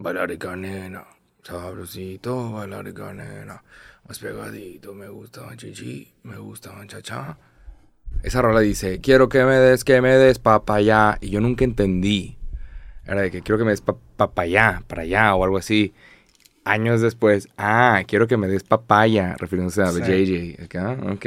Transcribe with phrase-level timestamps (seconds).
[0.00, 1.04] Bailarica nena,
[1.42, 3.60] sabrosito, bailarica nena.
[4.06, 6.70] Más pegadito, me gusta chichi, me gusta
[7.02, 7.36] cha
[8.22, 11.18] Esa rola dice, quiero que me des, que me des papaya.
[11.20, 12.38] Y yo nunca entendí.
[13.04, 15.92] Era de que quiero que me des papaya, para allá o algo así.
[16.64, 20.00] Años después, ah, quiero que me des papaya, refiriéndose a sí.
[20.00, 20.68] JJ.
[20.68, 21.26] Que, ah, ok.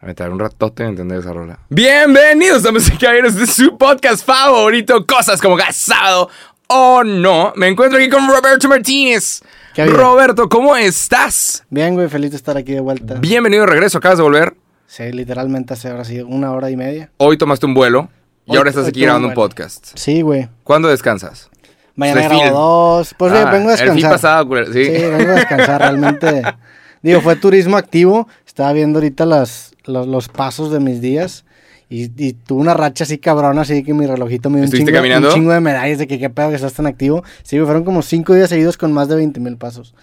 [0.00, 1.58] A meter un ratote en entender esa rola.
[1.68, 6.30] Bienvenidos, damas y caballeros, de su podcast favorito, Cosas como Gasado
[6.68, 7.52] o No.
[7.56, 9.42] Me encuentro aquí con Roberto Martínez.
[9.76, 11.64] Roberto, ¿cómo estás?
[11.68, 13.14] Bien, güey, feliz de estar aquí de vuelta.
[13.14, 14.54] Bienvenido de regreso, acabas de volver.
[14.86, 17.10] Sí, literalmente hace ahora sí una hora y media.
[17.16, 18.08] Hoy tomaste un vuelo
[18.46, 19.92] y hoy, ahora estás aquí grabando un, un podcast.
[19.96, 20.48] Sí, güey.
[20.62, 21.50] ¿Cuándo descansas?
[21.96, 23.14] Mañana grabo dos.
[23.16, 23.96] Pues ah, vengo a descansar.
[23.96, 24.84] El fin pasado, sí.
[24.84, 26.42] Sí, vengo a descansar realmente.
[27.02, 28.28] Digo, fue turismo activo.
[28.46, 31.44] Estaba viendo ahorita las, los, los pasos de mis días.
[31.88, 34.90] Y, y, tuve una racha así cabrona, así que mi relojito me dio un chingo,
[34.92, 35.28] caminando?
[35.28, 37.22] un chingo de medallas de que qué pedo que estás tan activo.
[37.42, 39.94] Sí, fueron como cinco días seguidos con más de 20 mil pasos.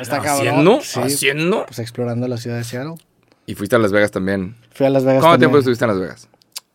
[0.00, 0.80] Está ¿Haciendo?
[0.82, 1.64] Sí, ¿Haciendo?
[1.66, 2.94] Pues explorando la ciudad de Seattle.
[3.46, 4.54] ¿Y fuiste a Las Vegas también?
[4.72, 6.28] Fui a Las Vegas ¿Cuánto tiempo estuviste en Las Vegas?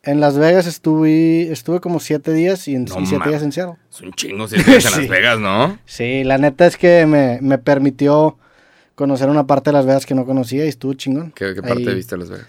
[0.03, 3.51] En Las Vegas estuve, estuve como siete días y, en, No y siete días en
[3.51, 3.75] Seattle.
[3.91, 4.99] Es un chingo siete días en Sí.
[5.01, 5.77] Las Vegas, ¿no?
[5.85, 8.37] Sí, la neta es que me, me permitió
[8.95, 11.31] conocer una parte de Las Vegas que no conocía y estuvo chingón.
[11.31, 12.47] ¿Qué, qué parte Ahí- viste de Las Vegas?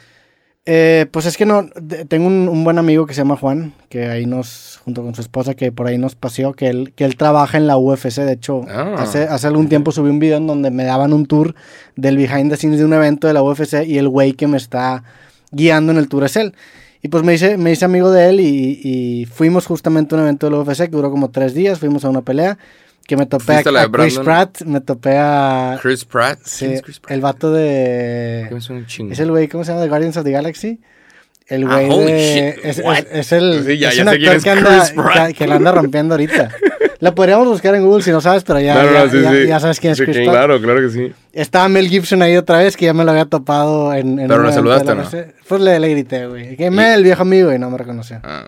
[0.66, 1.66] Eh, pues es que no,
[2.08, 5.22] tengo un, un buen amigo que se llama Juan, que ahí nos, junto con su
[5.22, 8.32] esposa, que por ahí nos paseó, que él, que él trabaja en la UFC, de
[8.32, 8.94] hecho, Ah.
[8.98, 11.54] hace, hace algún tiempo subí un video en donde me daban un tour
[11.96, 14.58] del behind the scenes de un evento de la UFC y el güey que me
[14.58, 15.02] está
[15.50, 16.54] guiando en el tour es él.
[17.02, 20.24] Y pues me hice, me hice amigo de él y, y fuimos justamente a un
[20.24, 22.58] evento de la UFC que duró como tres días, fuimos a una pelea,
[23.06, 24.18] que me topé a, ¿Fuiste a la de a Chris?
[24.20, 25.78] Pratt, me topé a...
[25.82, 26.38] Chris Pratt.
[26.44, 27.12] sí, ¿Quién es Chris Pratt?
[27.12, 28.46] el vato de...
[28.48, 29.12] ¿Qué me suena un chingo?
[29.12, 29.82] Es el güey, ¿cómo se llama?
[29.82, 30.80] De Guardians of the Galaxy.
[31.48, 32.54] El Ah, güey holy de...
[32.56, 32.98] shit, Es, what?
[32.98, 33.64] es- es el...
[33.66, 36.50] Sí, ya- es ya un actor es que anda, que, la anda rompiendo ahorita.
[37.00, 39.22] La podríamos buscar en Google si no sabes, pero ya, No, no, ya, no, sí,
[39.22, 39.46] ya- sí.
[39.48, 40.28] ya sabes quién es Chris Pratt.
[40.28, 41.12] Claro, claro que sí.
[41.32, 44.18] Estaba Mel Gibson ahí otra vez, que ya me lo había topado en...
[44.18, 45.04] en Pero evento saludaste, ¿no?
[45.48, 46.56] Pues le, le grité, güey.
[46.58, 48.20] Que Mel, viejo amigo, y no me reconoció.
[48.22, 48.44] Ah.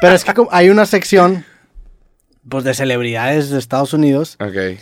[0.00, 1.44] Pero es que hay una sección,
[2.48, 4.36] pues, de celebridades de Estados Unidos.
[4.40, 4.78] Ok.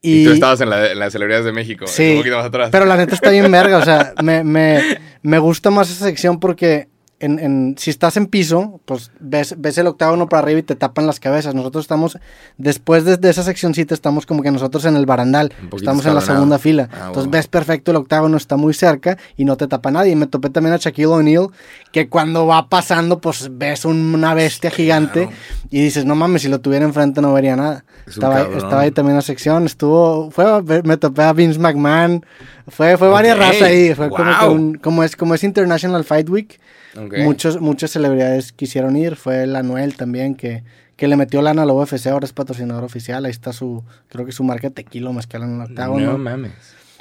[0.00, 1.86] Y, Y, tú estabas en la, en las celebridades de México.
[1.86, 2.68] Sí, Un poquito más atrás.
[2.70, 4.80] Pero la neta está bien verga, o sea, me, me,
[5.22, 6.88] me gusta más esa sección porque
[7.20, 10.76] en, en- si estás en piso, pues ves, ves el octágono para arriba y te
[10.76, 11.54] tapan las cabezas.
[11.54, 12.18] Nosotros estamos,
[12.58, 16.20] después de, de esa seccioncita, estamos como que nosotros en el barandal, estamos en la
[16.20, 16.88] segunda fila.
[16.92, 17.30] Ah, Entonces bueno.
[17.32, 20.12] ves perfecto el octágono, está muy cerca y no te tapa nadie.
[20.12, 21.48] Y me topé también a Shaquille O'Neal,
[21.92, 25.36] que cuando va pasando, pues ves un- una bestia gigante Claro.
[25.70, 27.84] y dices, no mames, si lo tuviera enfrente no vería nada.
[28.06, 32.24] Es Estaba, estaba ahí también la sección, estuvo, fue, me topé a Vince McMahon,
[32.68, 34.54] fue, fue varias Ok, razas ahí, fue como que wow.
[34.54, 36.58] un, como es, como es International Fight Week,
[36.94, 40.64] Muchos, muchas celebridades quisieron ir, fue el Anuel también que,
[40.96, 44.24] que le metió lana a la UFC, ahora es patrocinador oficial, ahí está su, creo
[44.26, 46.12] que su marca de tequila o mezcal en el octágono.
[46.12, 46.52] No mames.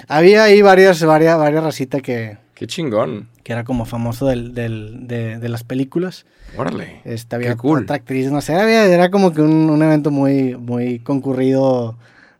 [0.07, 3.29] Había ahí varias, varias, varias racitas que, Qué chingón.
[3.43, 6.25] que era como famoso del, del, de, de las películas.
[6.55, 7.01] Órale.
[7.03, 7.83] Este, había Qué cool.
[7.83, 11.97] otra actriz, no sé, había- era como que un, un evento muy, muy concurrido.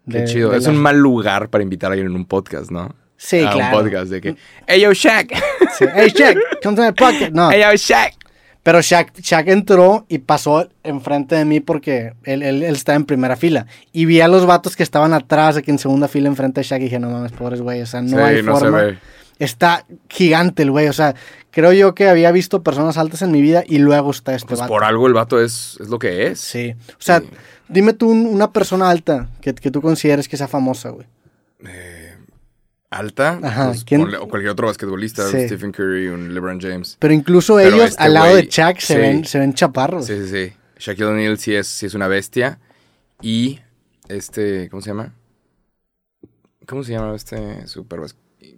[0.10, 0.52] Qué chido.
[0.52, 2.94] de Es las- un mal lugar para invitar a alguien en un podcast, ¿no?
[3.18, 3.78] Sí, a claro.
[3.78, 4.36] un podcast de que,
[4.68, 5.32] hey yo Shaq,
[5.78, 5.86] Sí.
[5.94, 7.32] Hey, Shaq, come to my podcast.
[7.32, 8.14] No, hey yo Shaq.
[8.64, 13.06] pero Shaq, Shaq entró y pasó enfrente de mí porque él, él, él estaba en
[13.06, 13.66] primera fila.
[13.92, 16.82] Y vi a los vatos que estaban atrás, que en segunda fila enfrente de Shaq
[16.82, 18.80] y dije, no mames, pobres güey, o sea, no sí, hay no forma.
[18.80, 18.98] se ve.
[19.40, 21.14] Está gigante el güey, o sea,
[21.52, 24.60] creo yo que había visto personas altas en mi vida y luego está este Pues
[24.62, 24.70] vato.
[24.74, 26.40] por algo el vato es, es lo que es.
[26.40, 27.28] Sí, o sea, Sí.
[27.68, 31.06] dime tú un- una persona alta que, que tú consideres que sea famosa, güey.
[31.68, 32.07] Eh,
[32.90, 33.40] alta.
[33.44, 33.86] Ajá, pues
[34.20, 35.46] o cualquier otro basquetbolista, Sí.
[35.46, 36.98] Stephen Curry, un LeBron James.
[37.00, 39.00] Pero incluso Pero ellos este al lado de Shaq se, sí.
[39.00, 40.06] ven, se ven chaparros.
[40.06, 40.54] Sí, sí, sí.
[40.80, 42.60] Shaquille O'Neal sí es, sí es una bestia.
[43.22, 43.60] Y
[44.08, 45.14] este, ¿cómo se llama?
[46.66, 48.00] ¿Cómo se llama este super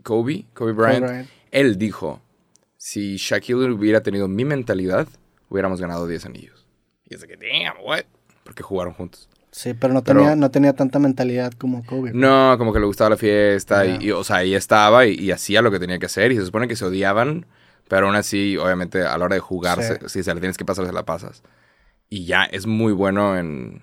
[0.04, 1.06] Kobe, Kobe Bryant.
[1.06, 1.30] Bryant.
[1.52, 2.22] Él dijo,
[2.78, 5.08] si Shaquille hubiera tenido mi mentalidad,
[5.50, 6.66] hubiéramos ganado 10 anillos.
[7.06, 8.04] Y es de que, damn, what?
[8.44, 9.30] Porque jugaron juntos.
[9.62, 12.12] Sí, pero no, Pero- tenía, no tenía tanta mentalidad como Kobe.
[12.14, 15.32] No, como que le gustaba la fiesta y, y, o sea, ahí estaba y, y
[15.32, 17.46] hacía lo que tenía que hacer y se supone que se odiaban,
[17.90, 19.96] pero aún así, obviamente, a la hora de jugar, Sí.
[20.00, 21.44] se- si se la tienes que pasar, se la pasas.
[22.10, 23.82] Y ya, es muy bueno en...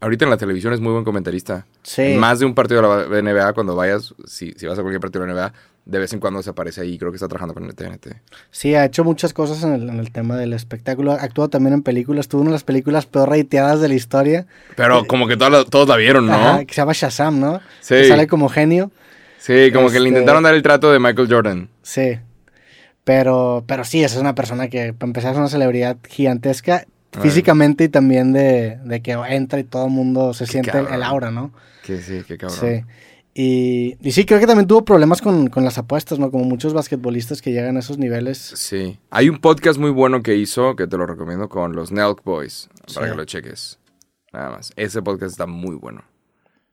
[0.00, 1.66] Ahorita en la televisión es muy buen comentarista.
[1.82, 2.00] Sí.
[2.02, 5.02] En más de un partido de la NBA, cuando vayas, si, si vas a cualquier
[5.02, 5.52] partido de la NBA,
[5.90, 6.98] de vez en cuando se aparece ahí.
[6.98, 8.08] Creo que está trabajando con el TNT.
[8.50, 11.12] Sí, ha hecho muchas cosas en el, en el tema del espectáculo.
[11.12, 12.28] Ha actuado también en películas.
[12.28, 14.46] Tuvo una de las películas peor rateadas de la historia.
[14.76, 16.32] Pero como que todos la, todos la vieron, ¿no?
[16.32, 17.60] Eh, Ajá, que se llama Shazam, ¿no?
[17.80, 17.94] Sí.
[17.94, 18.90] Que sale como genio.
[19.38, 21.68] Sí, como que Este- le intentaron dar el trato de Michael Jordan.
[21.82, 22.18] Sí.
[23.04, 26.84] Pero, pero sí, esa es una persona que, para empezar, es una celebridad gigantesca.
[27.20, 30.94] Físicamente y también de, de que entra y todo el mundo se Qué siente cabrón.
[30.94, 31.50] el aura, ¿no?
[31.82, 32.58] Que sí, qué cabrón.
[32.60, 32.84] Sí.
[33.32, 36.30] Y, y sí, creo que también tuvo problemas con, con las apuestas, ¿no?
[36.30, 38.38] Como muchos basquetbolistas que llegan a esos niveles.
[38.38, 38.98] Sí.
[39.10, 42.68] Hay un podcast muy bueno que hizo, que te lo recomiendo, con los Nelk Boys,
[42.94, 43.12] para Sí.
[43.12, 43.78] que lo cheques.
[44.32, 44.72] Nada más.
[44.76, 46.02] Ese podcast está muy bueno.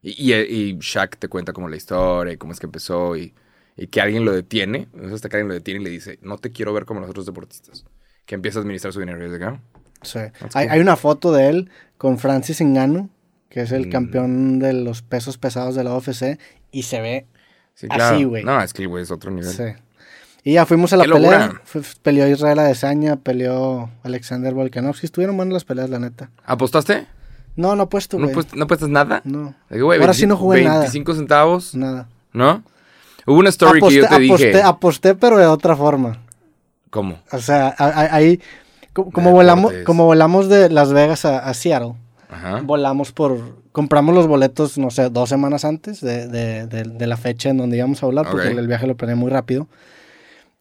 [0.01, 3.33] Y, y, y Shaq te cuenta como la historia y cómo es que empezó y,
[3.75, 4.87] y que alguien lo detiene.
[5.05, 7.09] sea, Hasta que alguien lo detiene y le dice, no te quiero ver como los
[7.09, 7.85] otros deportistas.
[8.25, 9.21] Que empieza a administrar su dinero.
[9.21, 9.61] Y es de acá.
[10.01, 10.19] Sí.
[10.53, 13.09] Hay, hay una foto de él con Francis Ngannou,
[13.57, 13.91] que es el Mm.
[13.91, 16.37] campeón de los pesos pesados de la UFC,
[16.71, 17.25] y se ve
[17.73, 18.43] Sí, Así, güey.
[18.43, 19.51] No, es que el güey es otro nivel.
[19.51, 19.63] Sí.
[20.43, 21.61] Y ya fuimos a la ¡Qué pelea.
[22.01, 25.05] peleó Israel Adesanya, peleó Alexander Volkanovski.
[25.05, 26.29] Estuvieron buenas las peleas, la neta.
[26.45, 27.05] ¿Apostaste?
[27.55, 28.45] No, no apuesto, ¿No, güey.
[28.55, 29.21] ¿No apuestas nada?
[29.25, 30.79] No, Ahora sí no jugué nada.
[30.79, 32.07] 25 centavos, nada.
[32.33, 32.63] ¿no?
[33.27, 34.61] Hubo una story que yo te aposté, dije.
[34.63, 36.19] aposté, pero de otra forma.
[36.89, 37.19] ¿Cómo?
[37.31, 38.41] O sea, ahí,
[38.93, 41.93] co- como, volamos, como volamos de Las Vegas a, a Seattle,
[42.29, 42.61] Ajá.
[42.61, 47.15] volamos por, compramos los boletos, no sé, dos semanas antes de, de- de- de la
[47.17, 48.57] fecha en donde íbamos a volar, porque Ok.
[48.57, 49.67] el, viaje lo planeé muy rápido.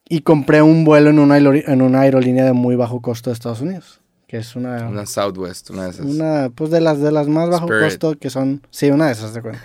[0.09, 3.61] Y compré un vuelo en una, en una aerolínea de muy bajo costo de Estados
[3.61, 6.07] Unidos, que es una, Una Southwest, una de esas.
[6.07, 7.83] una pues de las, de las más bajo Spirit.
[7.85, 9.59] costo, que son, sí, una de esas, de acuerdo.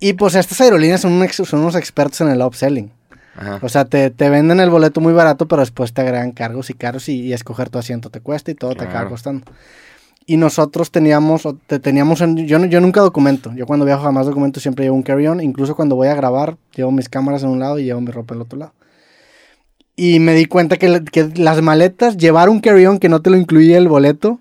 [0.00, 2.90] Y pues estas aerolíneas son, un son unos expertos en el upselling.
[3.36, 3.60] Ajá.
[3.62, 6.74] O sea, te, te venden el boleto muy barato, pero después te agregan cargos y
[6.74, 9.10] caros y, y escoger tu asiento te cuesta y todo te acaba Claro.
[9.10, 9.44] costando.
[10.26, 13.52] Y nosotros teníamos, o te teníamos en- yo, yo nunca documento.
[13.54, 15.40] Yo cuando viajo jamás documento, siempre llevo un carry-on.
[15.42, 18.34] Incluso cuando voy a grabar, llevo mis cámaras en un lado y llevo mi ropa
[18.34, 18.72] en el otro lado.
[19.96, 23.36] Y me di cuenta que, que las maletas, llevar un carry-on que no te lo
[23.36, 24.40] incluía el boleto,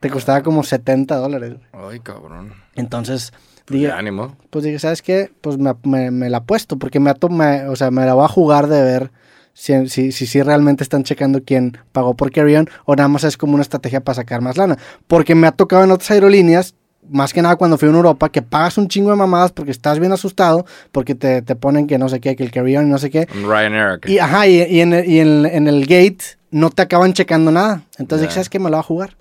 [0.00, 1.54] te costaba como 70 dólares.
[1.72, 2.52] Ay, cabrón.
[2.76, 3.32] Entonces,
[3.66, 4.36] Pues dije, ánimo.
[4.50, 5.30] pues dije, ¿sabes qué?
[5.42, 8.28] Pues me, me, me la apuesto, porque me, me- o sea, me la voy a
[8.28, 9.10] jugar de ver
[9.58, 13.38] si, si, si, si realmente están checando quién pagó por carry-on o nada más es
[13.38, 14.76] como una estrategia para sacar más lana.
[15.06, 16.74] Porque me ha tocado en otras aerolíneas,
[17.08, 19.98] más que nada cuando fui a Europa, que pagas un chingo de mamadas porque estás
[19.98, 22.98] bien asustado, porque te, te ponen que no sé qué, que el carry-on y no
[22.98, 23.26] sé qué.
[23.26, 24.00] Ryanair.
[24.06, 26.18] Y ajá, y, y en, el, y en, en el gate
[26.50, 27.82] no te acaban checando nada.
[27.96, 28.34] Entonces Ya.
[28.34, 28.58] ¿sabes qué?
[28.58, 29.16] Me la voy a jugar.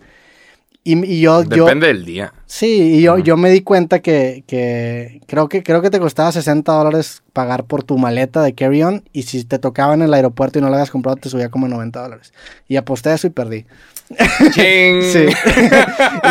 [0.87, 2.31] Y, y yo, yo, Depende del día.
[2.45, 6.31] Sí, y yo, yo me di cuenta que, que creo que creo que te costaba
[6.31, 10.59] 60 dólares pagar por tu maleta de carry-on y si te tocaba en el aeropuerto
[10.59, 12.33] y no la habías comprado te subía como 90 dólares.
[12.67, 13.65] Y aposté eso y perdí.
[14.53, 14.61] Sí.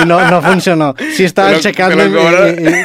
[0.03, 0.95] y no, no funcionó.
[1.17, 1.25] Sí
[1.57, 1.97] lo- checando.
[1.97, 2.85] te lo y- y-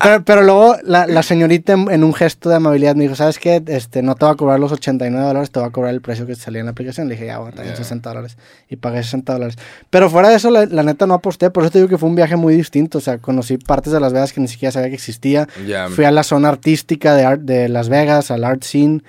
[0.00, 3.38] pero, pero luego la, la señorita en, en un gesto de amabilidad me dijo, ¿sabes
[3.38, 3.62] qué?
[3.66, 6.26] Este, no te va a cobrar los 89 dólares, te va a cobrar el precio
[6.26, 7.08] que salía en la aplicación.
[7.08, 7.82] Le dije, ya, bueno, también Ya.
[7.82, 8.36] 60 dólares.
[8.68, 9.56] Y pagué 60 dólares.
[9.90, 11.50] Pero fuera de eso, la, la neta no aposté.
[11.50, 12.98] Por eso te digo que fue un viaje muy distinto.
[12.98, 15.48] O sea, conocí partes de Las Vegas que ni siquiera sabía que existía.
[15.90, 19.02] Fui a la zona artística de, art- de Las Vegas, al Art Scene,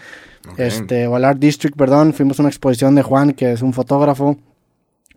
[0.57, 2.13] este, o al Art District, perdón.
[2.13, 4.37] Fuimos a una exposición de Juan, que es un fotógrafo.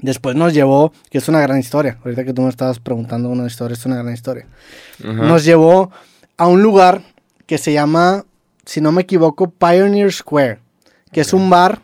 [0.03, 1.99] Después nos llevó, que es una gran historia.
[2.05, 4.47] Ahorita que tú me estabas preguntando una historia, es una gran historia.
[5.03, 5.91] Nos llevó
[6.37, 7.03] a un lugar
[7.47, 8.25] que se llama,
[8.67, 10.59] si no me equivoco, Pioneer Square,
[11.13, 11.83] que es un bar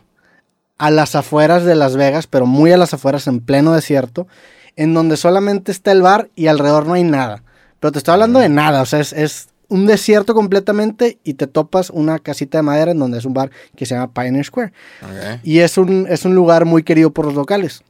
[0.77, 4.27] a las afueras de Las Vegas, pero muy a las afueras, en pleno desierto,
[4.75, 7.43] en donde solamente está el bar y alrededor no hay nada.
[7.79, 11.47] Pero te estoy hablando de nada, o sea, es, es un desierto completamente y te
[11.47, 14.73] topas una casita de madera en donde es un bar que se llama Pioneer Square.
[15.43, 17.83] Y es un, es un lugar muy querido por los locales.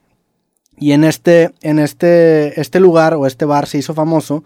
[0.79, 4.43] Y en este, en este, este lugar o este bar se hizo famoso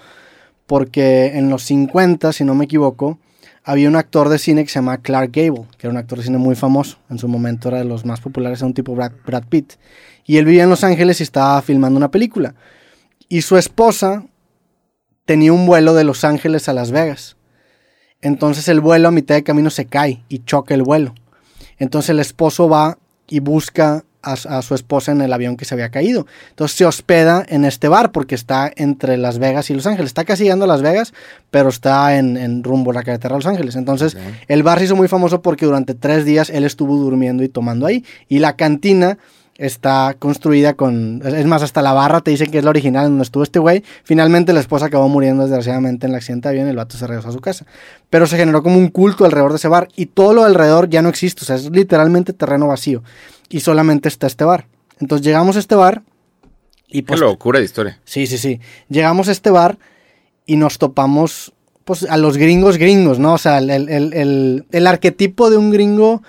[0.65, 3.19] porque en los 50, si no me equivoco,
[3.63, 6.25] había un actor de cine que se llama Clark Gable, que era un actor de
[6.25, 6.97] cine muy famoso.
[7.09, 9.73] En su momento era de los más populares, era un tipo Brad, Brad Pitt.
[10.25, 12.55] Y él vivía en Los Ángeles y estaba filmando una película.
[13.29, 14.25] Y su esposa
[15.25, 17.37] tenía un vuelo de Los Ángeles a Las Vegas.
[18.21, 21.13] Entonces el vuelo a mitad de camino se cae y choca el vuelo.
[21.77, 25.73] Entonces el esposo va y busca a, a su esposa en el avión que se
[25.75, 26.25] había caído.
[26.49, 30.07] Entonces se hospeda en este bar porque está entre Las Vegas y Los Ángeles.
[30.07, 31.13] Está casi llegando a Las Vegas,
[31.51, 33.75] pero está en, en rumbo a la carretera a Los Ángeles.
[33.75, 37.49] Entonces el bar se hizo muy famoso porque durante tres días él estuvo durmiendo y
[37.49, 38.03] tomando ahí.
[38.29, 39.17] Y la cantina
[39.65, 41.21] está construida con...
[41.25, 43.83] Es más, hasta la barra te dicen que es la original donde estuvo este güey.
[44.03, 47.07] Finalmente la esposa acabó muriendo desgraciadamente en el accidente de avión y el vato se
[47.07, 47.65] regresó a su casa.
[48.09, 51.01] Pero se generó como un culto alrededor de ese bar y todo lo alrededor ya
[51.01, 51.41] no existe.
[51.43, 53.03] O sea, es literalmente terreno vacío.
[53.49, 54.65] Y solamente está este bar.
[54.99, 56.01] Entonces llegamos a este bar
[56.87, 57.19] y Qué pues...
[57.19, 57.99] locura de historia.
[58.05, 58.59] Sí, sí, sí.
[58.89, 59.77] Llegamos a este bar
[60.45, 61.53] y nos topamos
[61.85, 63.33] pues, a los gringos gringos, ¿no?
[63.33, 66.21] O sea, el- el- el- el arquetipo de un gringo,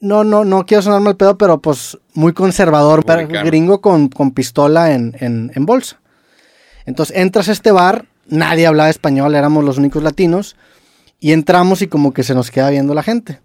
[0.00, 4.30] no, no, no quiero sonar mal pedo, pero pues muy conservador, pero gringo con, con
[4.32, 6.00] pistola en, en- en bolsa.
[6.86, 10.56] Entonces entras a este bar, nadie hablaba español, éramos los únicos latinos,
[11.20, 13.40] y entramos y como que se nos queda viendo la gente.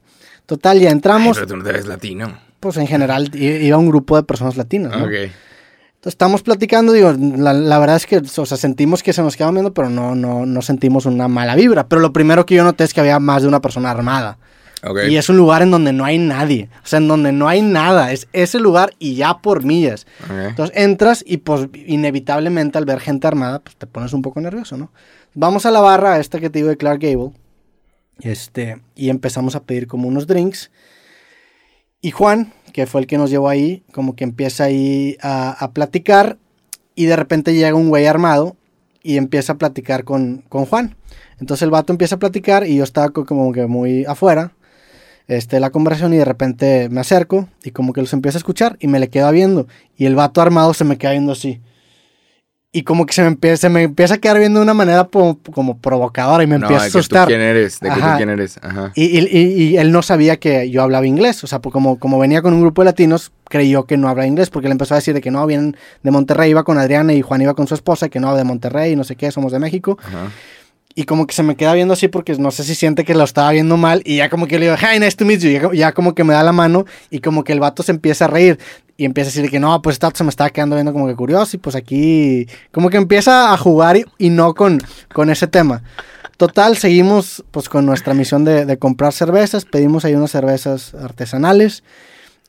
[0.45, 2.37] Total, ya Ay, entramos, pero tú no eres latino.
[2.59, 5.05] pues en general iba un grupo de personas latinas, ¿no?
[5.05, 5.11] Ok.
[5.11, 9.37] Entonces estamos platicando, digo, la, la verdad es que, o sea, sentimos que se nos
[9.37, 11.87] quedaban viendo, pero no, no, no sentimos una mala vibra.
[11.87, 14.37] Pero lo primero que yo noté es que había más de una persona armada.
[14.83, 14.99] Ok.
[15.09, 16.69] Y es un lugar en donde no hay nadie.
[16.83, 18.11] O sea, en donde no hay nada.
[18.11, 20.05] Es ese lugar y ya por millas.
[20.47, 24.75] Entonces entras y pues inevitablemente al ver gente armada, pues te pones un poco nervioso,
[24.77, 24.91] ¿no?
[25.33, 27.31] Vamos a la barra, esta que te digo de Clark Gable.
[28.21, 30.69] Este, y empezamos a pedir como unos drinks.
[32.01, 35.71] Y Juan, que fue el que nos llevó ahí, como que empieza ahí a, a
[35.71, 36.37] platicar.
[36.95, 38.55] Y de repente llega un güey armado
[39.01, 40.95] y empieza a platicar con, con Juan.
[41.39, 44.51] Entonces el vato empieza a platicar y yo estaba co- como que muy afuera
[45.27, 48.77] este, la conversación y de repente me acerco y como que los empiezo a escuchar
[48.79, 49.67] y me le quedo viendo.
[49.97, 51.61] Y el vato armado se me queda viendo así.
[52.75, 55.05] Y como que se me empieza, se me empieza a quedar viendo de una manera
[55.07, 57.27] po- como provocadora y me No, empieza a de que tú asustar.
[57.27, 58.57] quién eres, de que tú quién eres.
[58.63, 58.91] Ajá.
[58.95, 61.43] Y, y- y- y él no sabía que yo hablaba inglés.
[61.43, 64.25] O sea, pues como, como venía con un grupo de latinos, creyó que no hablaba
[64.25, 64.49] inglés.
[64.49, 67.21] Porque le empezó a decir de que no, vienen de Monterrey, iba con Adriana y
[67.21, 69.99] Juan iba con su esposa, que no, de Monterrey, no sé qué, somos de México.
[70.03, 70.31] Ajá.
[70.95, 73.23] Y como que se me queda viendo así porque no sé si siente que lo
[73.23, 74.01] estaba viendo mal.
[74.05, 75.49] Y ya como que le digo, hi, nice to meet you.
[75.49, 78.25] Ya, ya como que me da la mano y como que el vato se empieza
[78.25, 78.59] a reír.
[78.95, 81.15] Y empieza a decir que no, pues este se me estaba quedando viendo como que
[81.15, 81.55] curioso.
[81.57, 84.79] Y pues aquí como que empieza a jugar y, y no con,
[85.13, 85.81] con ese tema.
[86.37, 89.65] Total, seguimos pues con nuestra misión de, de comprar cervezas.
[89.65, 91.83] Pedimos ahí unas cervezas artesanales.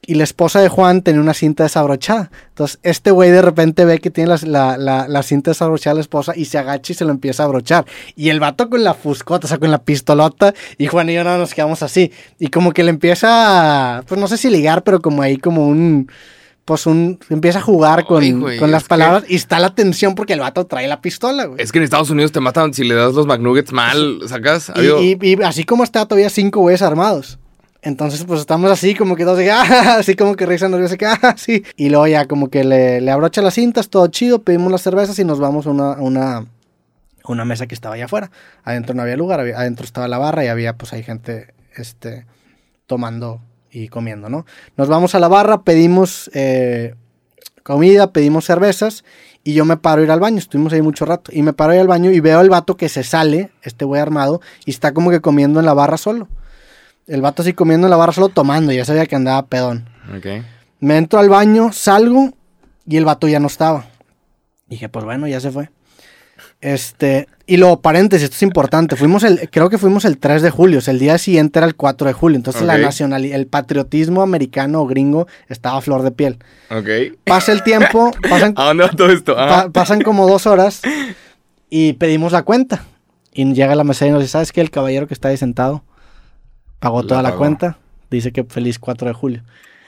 [0.06, 2.30] Y la esposa de Juan tenía una cinta desabrochada.
[2.48, 6.00] Entonces, este güey de repente ve que tiene las- la, la- la cinta desabrochada la
[6.00, 7.84] esposa y se agacha y se lo empieza a abrochar.
[8.16, 10.54] Y el vato con la fuscota, o sea, con la pistolota.
[10.78, 12.12] Y Juan y yo no nos quedamos así.
[12.38, 15.66] Y como que le empieza, a, pues no sé si ligar, pero como ahí como
[15.66, 16.10] un...
[16.66, 17.18] Pues un...
[17.28, 20.32] Empieza a jugar con, Ay, güey, con las que- palabras y está la tensión porque
[20.32, 21.60] el vato trae la pistola, güey.
[21.62, 24.72] Es que en Estados Unidos te matan si le das los McNuggets mal, ¿sacas?
[24.76, 27.38] Y así como está todavía cinco güeyes armados.
[27.84, 31.04] Entonces, pues estamos así, como que todos de, ah, así como que risa nerviosa, que,
[31.04, 31.62] ah, sí.
[31.76, 35.24] Y luego ya como que le, abrocha las cintas, todo chido, pedimos las cervezas y
[35.24, 36.46] nos vamos a una, una,
[37.26, 38.30] una mesa que estaba allá afuera.
[38.64, 42.24] Adentro no había lugar, adentro estaba la barra y había, pues hay gente, este,
[42.86, 44.46] tomando y comiendo, ¿no?
[44.78, 46.94] Nos vamos a la barra, pedimos eh,
[47.62, 49.04] comida, pedimos cervezas
[49.42, 50.38] y yo me paro a ir al baño.
[50.38, 51.30] Estuvimos ahí mucho rato.
[51.34, 53.84] Y me paro a ir al baño y veo al vato que se sale, este
[53.84, 56.28] güey armado, y está como que comiendo en la barra solo.
[57.06, 58.72] El vato así comiendo en la barra solo tomando.
[58.72, 59.88] Ya sabía que andaba pedón.
[60.16, 60.26] Ok.
[60.80, 62.32] Me entro al baño, salgo
[62.86, 63.86] y el vato ya no estaba.
[64.66, 65.70] Dije, pues bueno, ya se fue.
[66.60, 68.96] Este, y luego, paréntesis, esto es importante.
[68.96, 71.66] Fuimos el, creo que fuimos el 3 de julio, o sea, el día siguiente era
[71.66, 72.36] el 4 de julio.
[72.36, 76.38] Entonces la nacionalidad, el patriotismo americano o gringo estaba a flor de piel.
[76.70, 76.88] Ok.
[77.24, 79.34] Pasa el tiempo, pasan, ¿A dónde va todo esto?
[79.38, 80.80] Ah, pa- pasan como dos horas
[81.70, 82.84] y pedimos la cuenta.
[83.32, 84.60] Y llega la mesera y nos dice, ¿sabes qué?
[84.60, 85.82] El caballero que está ahí sentado
[86.84, 87.38] pagó La toda la pagó.
[87.38, 87.78] cuenta.
[88.10, 89.42] Dice que feliz 4 de julio.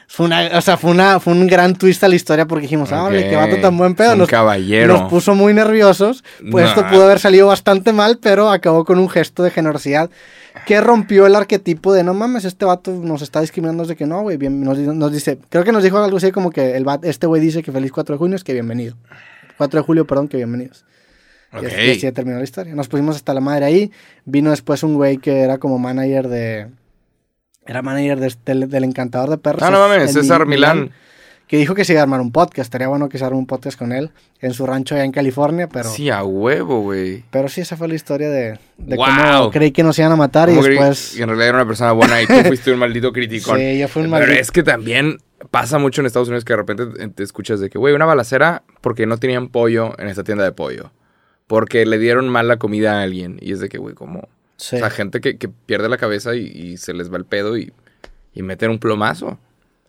[0.08, 2.92] Fue una, o sea, fue, una, fue un gran twist a la historia porque dijimos,
[2.92, 3.30] ah, hombre, Ok.
[3.30, 4.12] qué vato tan buen pedo.
[4.12, 4.98] Un Nos, caballero.
[4.98, 6.22] nos puso muy nerviosos.
[6.50, 6.70] Pues Nah.
[6.70, 10.08] esto pudo haber salido bastante mal, pero acabó con un gesto de generosidad
[10.64, 14.22] que rompió el arquetipo de no mames, este vato nos está discriminando desde que no,
[14.22, 14.38] güey.
[14.38, 17.42] Nos, nos dice, creo que nos dijo algo así como que el vato- este güey
[17.42, 18.96] dice que feliz 4 de junio es que bienvenido.
[19.58, 20.84] 4 de julio, perdón, que bienvenidos.
[21.52, 21.64] Y Ok.
[21.66, 22.74] así- Y así terminó la historia.
[22.76, 23.90] Nos pusimos hasta la madre ahí.
[24.24, 26.68] Vino después un güey que era como manager de.
[27.66, 29.62] Era manager de- del, del encantador de perros.
[29.62, 30.90] Ah, no mames, César Mi- Milán.
[31.48, 32.66] Que dijo que se iba a armar un podcast.
[32.66, 35.68] Estaría bueno que se arme un podcast con él en su rancho allá en California.
[35.68, 37.22] Pero sí, a huevo, güey.
[37.30, 39.06] pero sí esa fue la historia de, de Wow.
[39.06, 41.16] cómo creí que nos iban a matar y después.
[41.16, 43.58] y en realidad era una persona buena y tú fuiste un maldito criticón.
[43.60, 44.40] Sí, yo fui un Pero maldito.
[44.40, 45.18] es que también
[45.52, 48.64] pasa mucho en Estados Unidos que de repente te- escuchas de que, güey, una balacera
[48.80, 50.90] porque no tenían pollo en esta tienda de pollo.
[51.46, 53.38] Porque le dieron mal la comida a alguien.
[53.40, 54.28] Y es de que, güey, como...
[54.56, 54.76] Sí.
[54.76, 57.56] O sea, gente que, que pierde la cabeza y, y se les va el pedo
[57.58, 57.72] y,
[58.32, 59.38] y meten un plomazo.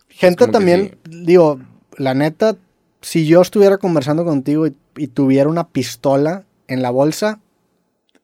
[0.08, 1.60] Gente también, digo,
[1.96, 2.56] la neta,
[3.00, 7.40] si yo estuviera conversando contigo y, y tuviera una pistola en la bolsa,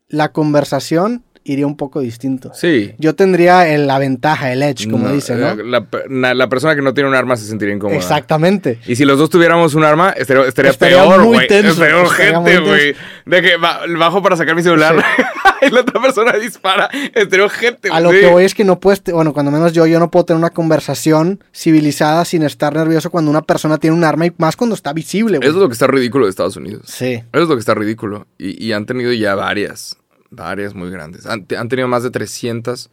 [0.08, 2.52] la conversación iría un poco distinto.
[2.54, 2.94] Sí.
[2.98, 5.50] Yo tendría el- la ventaja, el edge, como No, dicen, ¿no?
[5.50, 7.96] eh, La, pe- na- la persona que no tiene un arma se sentiría incómoda.
[7.98, 8.78] Exactamente.
[8.86, 11.46] Y si los dos tuviéramos un arma, estaría, estaría, Estaría peor, güey.
[11.50, 12.94] estaría urgente, muy güey.
[13.26, 14.96] De que ba- bajo para sacar mi celular
[15.66, 16.88] y la otra persona dispara.
[17.14, 19.99] Estaría urgente, A lo que voy es que no puedes, bueno, cuando menos yo, yo
[19.99, 24.26] no puedo tener una conversación civilizada sin estar nervioso cuando una persona tiene un arma
[24.26, 25.49] y más cuando está visible, güey.
[25.49, 26.83] Eso es lo que está ridículo de Estados Unidos.
[26.87, 27.14] Sí.
[27.14, 28.26] Eso es lo que está ridículo.
[28.38, 29.97] Y, y han tenido ya varias,
[30.30, 31.26] varias muy grandes.
[31.26, 32.90] Han, han tenido más de 300,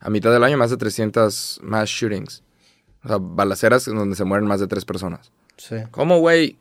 [0.00, 2.42] a mitad del año, más de 300 mass shootings.
[3.04, 5.30] O sea, balaceras en donde se mueren más de tres personas.
[5.56, 5.76] Sí.
[5.90, 6.56] ¿Cómo, güey?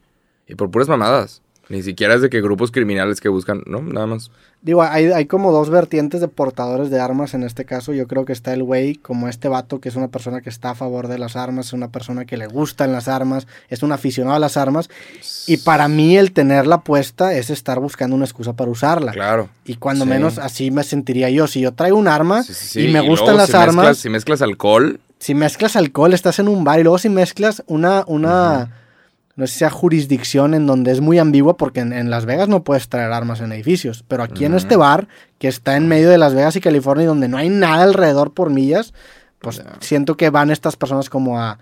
[0.47, 1.41] Y por puras mamadas.
[1.69, 4.31] Ni siquiera es de que grupos criminales que buscan, no, nada más.
[4.61, 7.93] Digo, hay, hay como dos vertientes de portadores de armas en este caso.
[7.93, 10.71] Yo creo que está el güey como este vato que es una persona que está
[10.71, 13.93] a favor de las armas, es una persona que le gustan las armas, es un
[13.93, 14.89] aficionado a las armas.
[15.47, 19.13] Y para mí el tenerla puesta es estar buscando una excusa para usarla.
[19.13, 19.49] Claro.
[19.65, 20.09] Y cuando Sí.
[20.09, 21.47] menos así me sentiría yo.
[21.47, 22.79] Si yo traigo un arma Sí, sí, sí.
[22.87, 26.49] y me gustan las si armas, mezclas- si mezclas alcohol, si mezclas alcohol, estás en
[26.49, 28.71] un bar y luego si mezclas una, una,
[29.35, 32.47] no sé si sea jurisdicción en donde es muy ambigua porque en, en Las Vegas
[32.49, 35.07] no puedes traer armas en edificios, pero aquí en este bar
[35.39, 38.33] que está en medio de Las Vegas y California y donde no hay nada alrededor
[38.33, 38.93] por millas,
[39.39, 41.59] pues siento que van estas personas como a,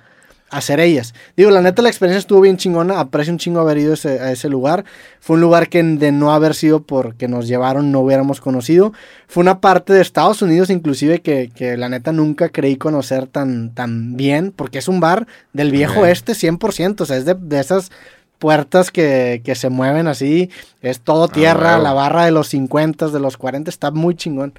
[0.51, 1.13] a ser ellas.
[1.37, 4.31] Digo, la neta la experiencia estuvo bien chingona, aprecio un chingo haber ido ese- a
[4.31, 4.83] ese lugar.
[5.19, 8.91] Fue un lugar que de no haber sido porque nos llevaron no hubiéramos conocido.
[9.27, 13.73] Fue una parte de Estados Unidos inclusive que, que la neta nunca creí conocer tan,
[13.73, 16.07] tan bien, porque es un bar del viejo Ok.
[16.07, 17.89] este 100%, o sea, es de, de esas
[18.37, 20.49] puertas que, que se mueven así,
[20.81, 21.83] es todo tierra, huevo.
[21.83, 24.53] la barra de los 50, de los 40, está muy chingón.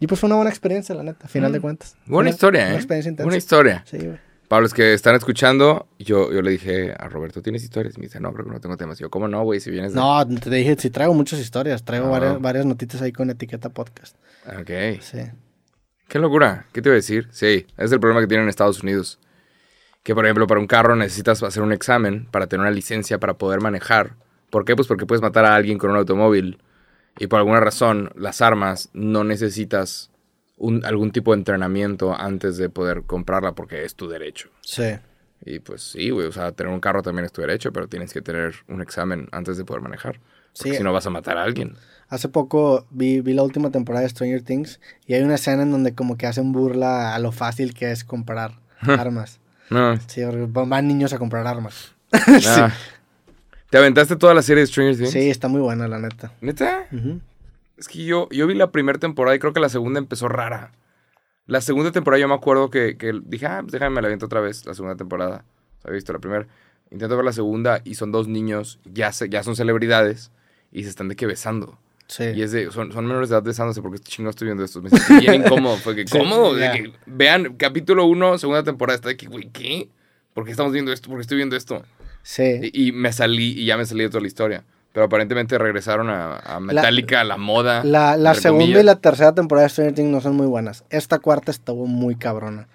[0.00, 1.62] Y pues fue una buena experiencia, la neta, a final de Mm.
[1.62, 1.96] cuentas.
[2.06, 2.76] buena Una- historia, Una ¿eh?
[2.76, 3.24] experiencia intensa.
[3.26, 3.84] Buena historia.
[3.88, 4.18] Sí, güey.
[4.48, 7.98] Para los que están escuchando, yo, yo le dije a Roberto, ¿tienes historias?
[7.98, 8.98] Me dice, no, creo que no tengo temas.
[8.98, 9.60] Y yo, ¿cómo no, güey?
[9.60, 10.00] Si vienes de...
[10.00, 12.10] No, te dije, sí traigo muchas historias, traigo Ah.
[12.10, 14.16] varias, varias notitas ahí con etiqueta podcast.
[14.46, 15.00] Ok.
[15.02, 15.18] Sí.
[16.08, 16.64] Qué locura.
[16.72, 17.28] ¿Qué te iba a decir?
[17.30, 19.18] Sí, es el problema que tienen en Estados Unidos.
[20.02, 23.34] Que, por ejemplo, para un carro necesitas hacer un examen para tener una licencia para
[23.34, 24.14] poder manejar.
[24.48, 24.74] ¿Por qué?
[24.74, 26.62] Pues porque puedes matar a alguien con un automóvil.
[27.18, 30.10] Y por alguna razón, las armas no necesitas
[30.58, 34.50] un- algún tipo de entrenamiento antes de poder comprarla porque es tu derecho.
[34.60, 34.84] Sí.
[35.44, 38.12] Y pues sí, güey, o sea, tener un carro también es tu derecho, pero tienes
[38.12, 40.20] que tener un examen antes de poder manejar.
[40.56, 40.76] Porque Sí.
[40.78, 41.74] si no vas a matar a alguien.
[42.08, 45.70] Hace poco vi, vi la última temporada de Stranger Things y hay una escena en
[45.70, 49.38] donde como que hacen burla a lo fácil que es comprar armas.
[49.70, 51.94] No, Sí, van niños a comprar armas.
[52.44, 52.74] nada.
[53.70, 55.10] ¿Te aventaste toda la serie de Stranger Things?
[55.10, 56.32] Sí, está muy buena, la neta.
[56.40, 56.86] ¿Neta?
[56.90, 57.20] Ujú.
[57.78, 60.72] Es que yo, yo vi la primera temporada y creo que la segunda empezó rara.
[61.46, 64.26] La segunda temporada yo me acuerdo que, que dije, ah, pues déjame me la aviento
[64.26, 65.44] otra vez, la segunda temporada.
[65.84, 66.46] Había visto la primera.
[66.90, 70.30] Intento ver la segunda y son dos niños, ya, se, ya son celebridades
[70.72, 71.78] y se están de que besando.
[72.08, 72.24] Sí.
[72.34, 74.82] Y es de, son, son menores de edad besándose porque este chingo estoy viendo esto.
[74.82, 75.76] Me sentí bien incómodo.
[75.76, 79.88] Fue que, Sí, que, vean, capítulo 1, segunda temporada, está de que, güey, ¿qué?
[80.34, 81.08] ¿Por qué estamos viendo esto?
[81.08, 81.84] ¿Por qué estoy viendo esto?
[82.22, 82.70] Sí.
[82.72, 84.64] Y, y me salí y ya me salí de toda la historia.
[84.98, 87.84] Pero aparentemente regresaron a, a Metallica, a la moda.
[87.84, 88.80] La, la segunda comillas.
[88.82, 90.82] y la tercera temporada de Stranger Things no son muy buenas.
[90.90, 92.66] Esta cuarta estuvo muy cabrona.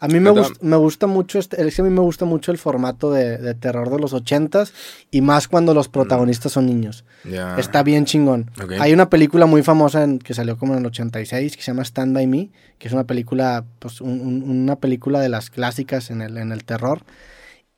[0.00, 0.48] A mí me, Neta.
[0.48, 3.38] gust- me gusta mucho, este, es que a mí me gusta mucho el formato de,
[3.38, 4.72] de terror de los ochentas
[5.12, 7.04] y más cuando los protagonistas son niños.
[7.22, 7.56] Ya.
[7.56, 8.50] Está bien chingón.
[8.80, 11.82] Hay una película muy famosa en- que salió como en el 86 que se llama
[11.84, 16.10] Stand By Me, que es una película, pues un- un- una película de las clásicas
[16.10, 17.02] en el, en el terror.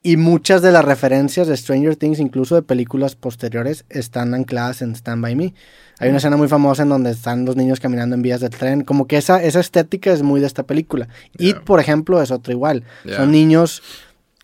[0.05, 4.97] Y muchas de las referencias de Stranger Things, incluso de películas posteriores, están ancladas en
[4.97, 5.55] Stand By Me.
[6.01, 8.83] Hay una escena muy famosa en donde están los niños caminando en vías del tren.
[8.83, 11.09] Como que esa, esa estética es muy de esta película.
[11.39, 11.61] It, Ya.
[11.65, 12.83] por ejemplo, es otro igual.
[13.17, 13.81] Son niños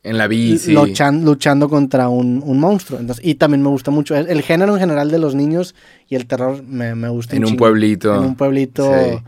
[0.05, 0.73] En la bici.
[0.73, 3.01] luchan- luchando contra un, un monstruo.
[3.01, 4.15] Entonces, y también me gusta mucho.
[4.15, 5.75] El, el género en general de los niños
[6.09, 7.35] y el terror me, me gusta.
[7.35, 8.15] En un pueblito.
[8.15, 8.93] En un pueblito.
[8.95, 9.19] Sí.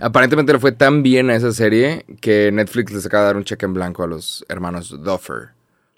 [0.00, 3.44] Aparentemente le fue tan bien a esa serie que Netflix les acaba de dar un
[3.44, 5.55] cheque en blanco a los hermanos Duffer.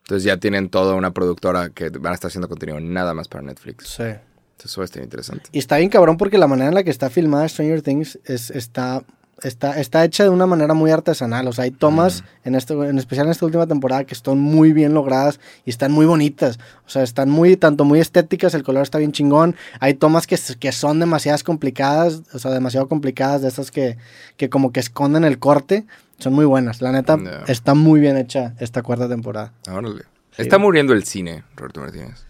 [0.09, 3.45] Entonces ya tienen toda una productora que van a estar haciendo contenido nada más para
[3.45, 3.89] Netflix.
[3.89, 4.05] Sí.
[4.05, 5.51] Entonces eso estar interesante.
[5.53, 8.51] Y está bien cabrón porque la manera en la que está filmada Stranger Things es,
[8.51, 9.05] está,
[9.43, 11.47] está, está hecha de una manera muy artesanal.
[11.49, 14.73] O sea, hay tomas, en, este, en especial en esta última temporada, que están muy
[14.73, 16.59] bien logradas y están muy bonitas.
[16.87, 19.57] O sea, están muy, tanto muy estéticas, el color está bien chingón.
[19.81, 23.97] Hay tomas que, que son demasiadas complicadas, o sea, demasiado complicadas, de esas que,
[24.37, 25.87] que como que esconden el corte.
[26.19, 26.83] Son muy buenas.
[26.83, 29.53] La neta, está muy bien hecha esta cuarta temporada.
[29.71, 30.03] Órale.
[30.33, 30.43] Sí.
[30.43, 32.27] Está muriendo el cine, Roberto Martínez.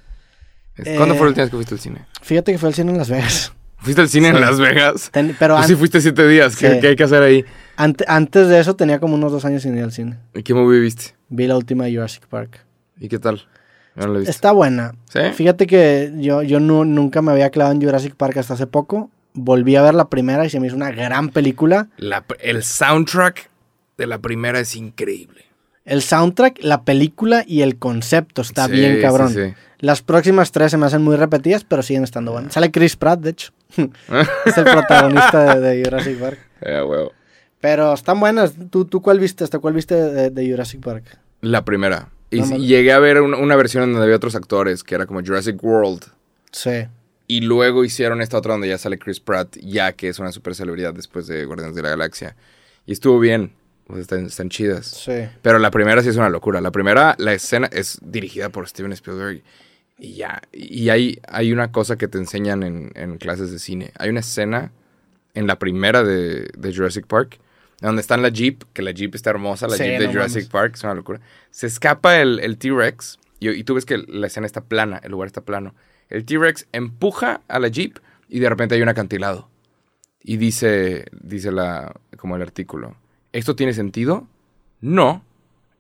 [0.77, 2.07] Eh, ¿Cuándo fue la última vez que fuiste al cine?
[2.23, 3.53] Fíjate que fue al cine en Las Vegas.
[3.79, 4.35] ¿Fuiste al cine Sí.
[4.35, 5.11] en Las Vegas?
[5.13, 6.57] Ten- pero sí, fuiste siete días.
[6.57, 6.81] ¿Qué, Sí.
[6.81, 7.45] qué hay que hacer ahí?
[7.77, 10.19] ante- antes de eso tenía como unos dos años sin ir al cine.
[10.35, 11.15] ¿Y qué movie viste?
[11.29, 12.65] Vi la última de Jurassic Park.
[12.99, 13.47] ¿Y qué tal?
[13.95, 14.31] No visto.
[14.31, 14.95] Está buena.
[15.13, 15.21] ¿Sí?
[15.35, 19.11] Fíjate que yo, yo nu- nunca me había clavado en Jurassic Park hasta hace poco.
[19.35, 21.89] Volví a ver la primera y se me hizo una gran película.
[21.97, 23.49] La- el soundtrack
[23.97, 25.45] de la primera es increíble.
[25.89, 29.31] El soundtrack, la película y el concepto está Sí, bien cabrón.
[29.33, 29.55] sí, sí.
[29.81, 32.53] Las próximas tres se me hacen muy repetidas, pero siguen estando buenas.
[32.53, 33.53] Sale Chris Pratt, de hecho.
[34.45, 36.39] es el protagonista de, de Jurassic Park.
[36.61, 37.13] Eh, huevo.
[37.61, 38.53] Pero están buenas.
[38.71, 39.45] ¿Tú, tú cuál viste?
[39.45, 41.05] ¿Hasta cuál viste de, de Jurassic Park?
[41.41, 42.09] La primera.
[42.31, 45.21] Y No llegué a ver una, una versión donde había otros actores, que era como
[45.21, 46.03] Jurassic World.
[46.51, 46.87] Sí.
[47.29, 50.55] Y luego hicieron esta otra donde ya sale Chris Pratt, ya que es una super
[50.57, 52.35] celebridad después de Guardianes de la Galaxia.
[52.87, 53.53] Y estuvo bien.
[53.97, 54.87] Están, están chidas.
[54.87, 55.29] Sí.
[55.41, 56.61] Pero la primera sí es una locura.
[56.61, 59.43] La primera, la escena es dirigida por Steven Spielberg.
[59.99, 60.43] Y ya.
[60.53, 63.93] Y hay, hay una cosa que te enseñan en, en clases de cine.
[63.99, 64.73] Hay una escena
[65.35, 67.39] en la primera de, de Jurassic Park,
[67.81, 70.13] donde está en la Jeep, que la Jeep está hermosa, la Sí, Jeep de no
[70.13, 70.51] Jurassic.
[70.51, 71.21] Park, es una locura.
[71.51, 75.13] Se escapa el, el T-Rex y, y tú ves que la escena está plana, el
[75.13, 75.75] lugar está plano.
[76.09, 77.99] El T-Rex empuja a la Jeep
[78.29, 79.49] y de repente hay un acantilado.
[80.23, 82.97] Y dice, dice la, como el artículo,
[83.39, 84.27] ¿esto tiene sentido?
[84.81, 85.23] No.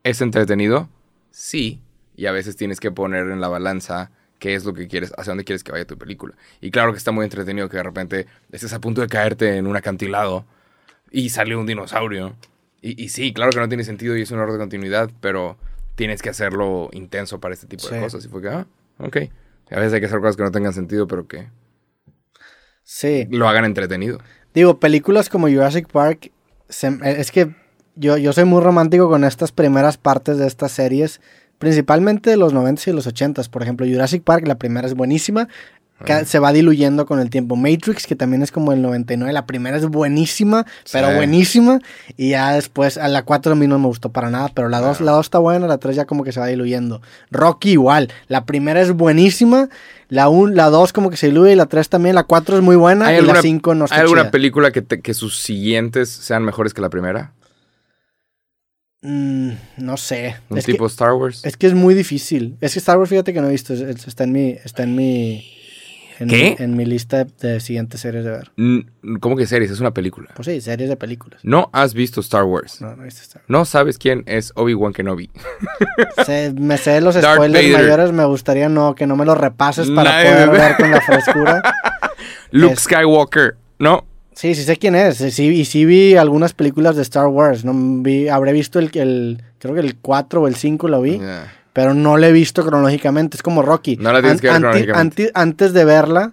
[0.04, 0.88] ¿Es entretenido?
[1.30, 1.80] Sí.
[2.16, 5.32] Y a veces tienes que poner en la balanza qué es lo que quieres, hacia
[5.32, 6.34] dónde quieres que vaya tu película.
[6.60, 9.66] Y claro que está muy entretenido que de repente estés a punto de caerte en
[9.66, 10.44] un acantilado
[11.10, 12.36] y sale un dinosaurio.
[12.80, 15.56] Y, y sí, claro que no tiene sentido y es un error de continuidad, pero
[15.96, 18.24] tienes que hacerlo intenso para este tipo de cosas.
[18.24, 18.66] Y fue que, ah,
[18.98, 19.16] ok.
[19.70, 21.48] A veces hay que hacer cosas que no tengan sentido, pero que
[22.84, 23.26] Sí.
[23.30, 24.18] lo hagan entretenido.
[24.54, 26.30] Digo, películas como Jurassic Park,
[26.68, 27.54] se- eh, es que
[27.96, 31.20] yo, yo soy muy romántico con estas primeras partes de estas series,
[31.58, 33.48] principalmente de los 90s y los 80s.
[33.48, 35.48] Por ejemplo, Jurassic Park, la primera es buenísima,
[36.26, 37.56] se va diluyendo con el tiempo.
[37.56, 41.80] Matrix, que también es como el 99, la primera es buenísima, pero buenísima,
[42.16, 44.80] y ya después, a la 4 a mí no me gustó para nada, pero la
[44.80, 45.04] 2 Ah.
[45.04, 47.02] la 2 está buena, la 3 ya como que se va diluyendo.
[47.30, 49.68] Rocky igual, la primera es buenísima,
[50.08, 52.62] la 1, la 2 como que se diluye, y la 3 también, la 4 es
[52.62, 54.30] muy buena, ¿Hay y alguna, la 5 no está ¿hay alguna chida.
[54.30, 57.32] película que, te- que sus siguientes sean mejores que la primera?
[59.02, 60.36] Mm, no sé.
[60.48, 61.44] Un Es tipo que, Star Wars.
[61.44, 62.56] es que es muy difícil.
[62.60, 63.72] Es que Star Wars, fíjate que no he visto.
[63.72, 64.50] es- es- está en mi.
[64.64, 65.44] Está en mi.
[66.20, 66.56] En, ¿Qué?
[66.58, 68.50] En mi lista de, de siguientes series de ver.
[69.20, 69.70] ¿Cómo que series?
[69.70, 70.30] Es una película.
[70.34, 71.40] Pues sí, series de películas.
[71.44, 72.80] No has visto Star Wars.
[72.80, 75.30] No, no he visto Star No sabes quién es Obi-Wan Kenobi.
[75.34, 76.14] Wars.
[76.26, 77.82] Sé- me sé los Darth spoilers Vader.
[77.86, 78.12] mayores.
[78.12, 81.62] Me gustaría no que no me los repases para Nadie poder ver con la frescura.
[82.50, 83.56] Luke Es- Skywalker.
[83.78, 84.04] No.
[84.32, 85.16] Sí, sí sé quién es.
[85.16, 87.64] Sí, y sí vi algunas películas de Star Wars.
[87.64, 89.42] No vi, habré visto el, el.
[89.58, 91.18] Creo que el 4 o el 5 lo vi.
[91.18, 91.52] Yeah.
[91.78, 93.36] Pero no la he visto cronológicamente.
[93.36, 93.96] Es como Rocky.
[93.98, 95.22] No la tienes que ver cronológicamente.
[95.26, 96.32] anti- antes de verla,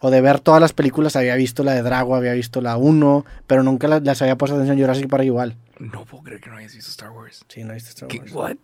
[0.00, 3.24] o de ver todas las películas, había visto la de Drago, había visto la 1,
[3.46, 4.78] pero nunca la- las había puesto atención.
[4.78, 5.56] Jurassic Park igual.
[5.78, 7.46] No puedo creer que no hayas visto Star Wars.
[7.48, 8.18] Sí, no he visto Star ¿Qué?
[8.18, 8.32] Wars.
[8.34, 8.56] What?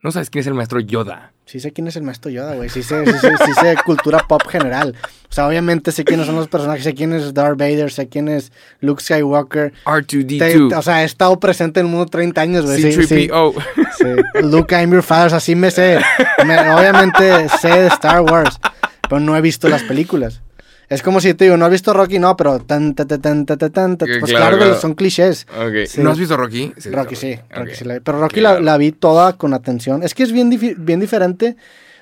[0.00, 1.32] No sabes quién es el maestro Yoda.
[1.44, 2.68] Sí sé quién es el maestro Yoda, güey.
[2.68, 4.94] Sí sé, sí, sé, sí sé cultura pop general.
[5.28, 8.28] O sea, obviamente sé quiénes son los personajes, sé quién es Darth Vader, sé quién
[8.28, 9.72] es Luke Skywalker.
[9.72, 10.76] Te- R2D2.
[10.78, 12.80] o sea, he estado presente en el mundo 30 años, güey.
[12.80, 13.54] Sí, sí, C3PO.
[13.98, 14.42] Sí.
[14.42, 15.98] Luke, I'm your father, o sea, sí me sé.
[16.46, 18.60] Me- obviamente sé de Star Wars,
[19.08, 20.42] pero no he visto las películas.
[20.88, 23.44] Es como si te digo, no has visto Rocky, no, pero tan, tan, tan, tan,
[23.46, 24.80] tan, tan, tan, Que pues claro, claro, que claro.
[24.80, 25.46] son clichés.
[25.86, 26.00] Sí.
[26.00, 26.72] ¿No has visto Rocky?
[26.78, 27.38] Sí, Rocky sí.
[27.50, 28.00] Rocky sí la vi.
[28.00, 28.60] Pero Rocky Claro.
[28.60, 30.02] la, la vi toda con atención.
[30.02, 31.56] Es que es bien, difi- bien diferente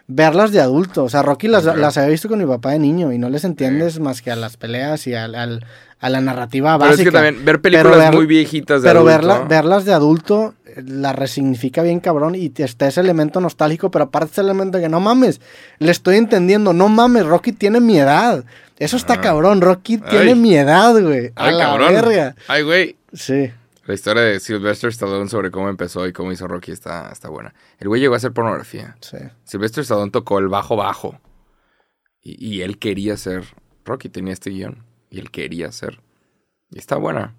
[0.07, 1.03] verlas de adulto.
[1.05, 3.43] O sea, Rocky las, las había visto con mi papá de niño y no les
[3.43, 5.65] entiendes más que a las peleas y al, al-
[5.99, 7.03] a la narrativa Pero básica.
[7.03, 9.95] es que también ver Pero películas ver- muy viejitas de Pero adulto, verla, verlas de
[9.95, 14.77] adulto eh, la resignifica bien cabrón y está ese elemento nostálgico, pero aparte ese elemento
[14.79, 15.41] de que no mames,
[15.81, 18.45] le estoy entendiendo, no mames, Rocky tiene mi edad.
[18.79, 19.21] Eso está Ah.
[19.21, 20.11] cabrón, Rocky Ay.
[20.11, 21.33] tiene mi edad, güey.
[21.37, 21.93] A Ay, la cabrón.
[21.95, 22.37] verga.
[22.49, 22.97] Ay, güey.
[23.13, 23.51] Sí.
[23.87, 27.55] La historia de Sylvester Stallone sobre cómo empezó y cómo hizo Rocky está, está buena.
[27.79, 28.97] El güey llegó a hacer pornografía.
[29.01, 29.17] Sí.
[29.45, 31.21] Sylvester Stallone tocó el bajo bajo.
[32.21, 33.45] Y, y él quería ser
[33.85, 34.85] Rocky, tenía este guion.
[35.09, 36.01] Y él quería ser.
[36.71, 37.35] Y está buena.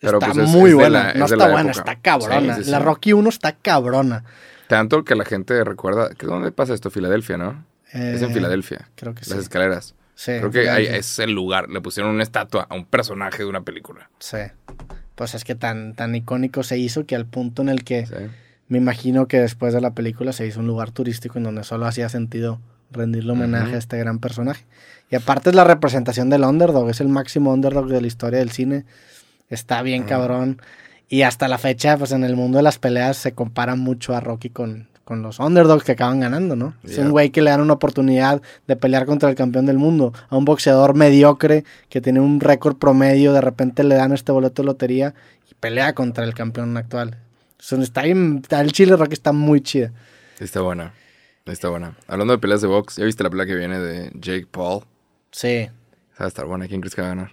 [0.00, 1.04] Pero, está pues, es- muy es buena.
[1.04, 1.90] la- no es está buena, época.
[1.92, 2.54] está cabrona.
[2.56, 2.78] Sí, sí, La.
[2.80, 4.24] Rocky 1 está cabrona.
[4.68, 6.10] Tanto que la gente recuerda.
[6.10, 6.90] ¿que ¿Dónde pasa esto?
[6.90, 7.64] Filadelfia, ¿no?
[7.92, 8.88] es en Eh, Filadelfia.
[8.94, 9.30] Creo que sí.
[9.30, 9.94] Las escaleras.
[10.22, 11.68] Sí, Creo que ahí es el lugar.
[11.68, 14.08] Le pusieron una estatua a un personaje de una película.
[14.20, 14.36] Sí.
[15.16, 18.14] Pues es que tan, tan icónico se hizo que al punto en el que ¿sí?
[18.68, 21.86] me imagino que después de la película se hizo un lugar turístico en donde solo
[21.86, 22.60] hacía sentido
[22.92, 24.64] rendirle homenaje a este gran personaje.
[25.10, 28.52] Y aparte es la representación del underdog, es el máximo underdog de la historia del
[28.52, 28.84] cine.
[29.50, 30.62] Está bien cabrón.
[31.08, 34.20] Y hasta la fecha, pues en el mundo de las peleas se compara mucho a
[34.20, 36.72] Rocky con, con los underdogs que acaban ganando, ¿no?
[36.84, 40.14] Es un güey que le dan una oportunidad de pelear contra el campeón del mundo.
[40.30, 44.62] A un boxeador mediocre que tiene un récord promedio, de repente le dan este boleto
[44.62, 45.14] de lotería
[45.50, 47.18] y pelea contra el campeón actual.
[47.58, 49.92] Son- está bien, el Chile Rocky está muy chida.
[50.40, 50.94] Está buena.
[51.44, 51.94] Está buena.
[52.06, 54.84] Hablando de peleas de box, ¿ya viste la pelea que viene de Jake Paul?
[55.30, 55.68] Sí.
[56.18, 56.66] Va a estar buena.
[56.68, 57.32] ¿Quién crees que va a ganar?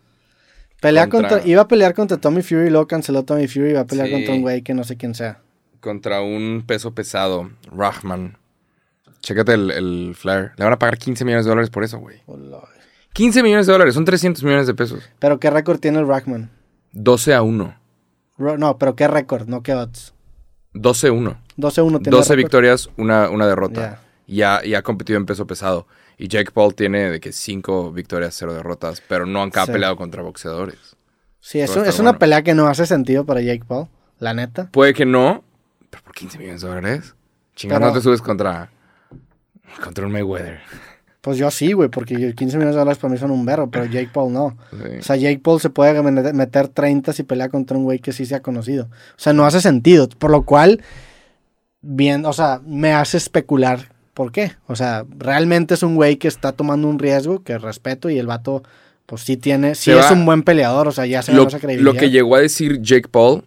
[0.82, 1.50] Pelea Contra- contra...
[1.50, 4.13] iba a pelear contra Tommy Fury, luego canceló Tommy Fury y va a pelear Sí.
[4.13, 5.39] contra un güey que no sé quién sea.
[5.80, 8.38] Contra un peso pesado, Rahman.
[9.22, 10.52] Chécate el, el flare.
[10.58, 12.22] Le van a pagar 15 millones de dólares por eso, güey.
[13.13, 15.04] 15 millones de dólares, son 300 millones de pesos.
[15.20, 16.50] Pero ¿qué récord tiene el Rackman?
[16.94, 17.76] 12 a 1.
[18.38, 19.48] Ro- No, pero ¿qué récord?
[19.48, 20.13] No, ¿qué odds?
[20.74, 21.38] 12 a 1.
[21.58, 22.38] 12-1 tiene 12 récord.
[22.38, 24.00] victorias, una, una derrota.
[24.28, 24.62] Ya.
[24.63, 25.88] Y ha, competido en peso pesado.
[26.18, 29.02] Y Jake Paul tiene de que 5 victorias, 0 derrotas.
[29.08, 29.60] Pero no han Sí.
[29.72, 30.96] peleado contra boxeadores.
[31.42, 33.88] Sí, es, es una pelea que no hace sentido para Jake Paul,
[34.20, 34.70] la neta.
[34.72, 35.44] Puede que no,
[35.89, 37.15] pero por 15 millones de dólares.
[37.62, 38.69] Pero- no te subes contra.
[39.84, 40.60] Contra un Mayweather.
[41.21, 43.86] Pues yo sí, güey, porque 15 millones de dólares para mí son un berro, pero
[43.86, 44.58] Jake Paul no.
[44.71, 44.97] Sí.
[44.99, 48.13] O sea, Jake Paul se puede met- meter 30 si pelea contra un güey que
[48.13, 48.86] sí se ha conocido.
[48.86, 50.08] O sea, no hace sentido.
[50.08, 50.82] Por lo cual,
[51.82, 54.54] bien, o sea, me hace especular por qué.
[54.67, 58.25] O sea, realmente es un güey que está tomando un riesgo que respeto y el
[58.28, 58.63] vato,
[59.06, 60.88] pues sí tiene, sí Se es va- un buen peleador.
[60.88, 61.93] O sea, ya se lo, esa credibilidad.
[61.93, 63.43] lo que llegó a decir Jake Paul,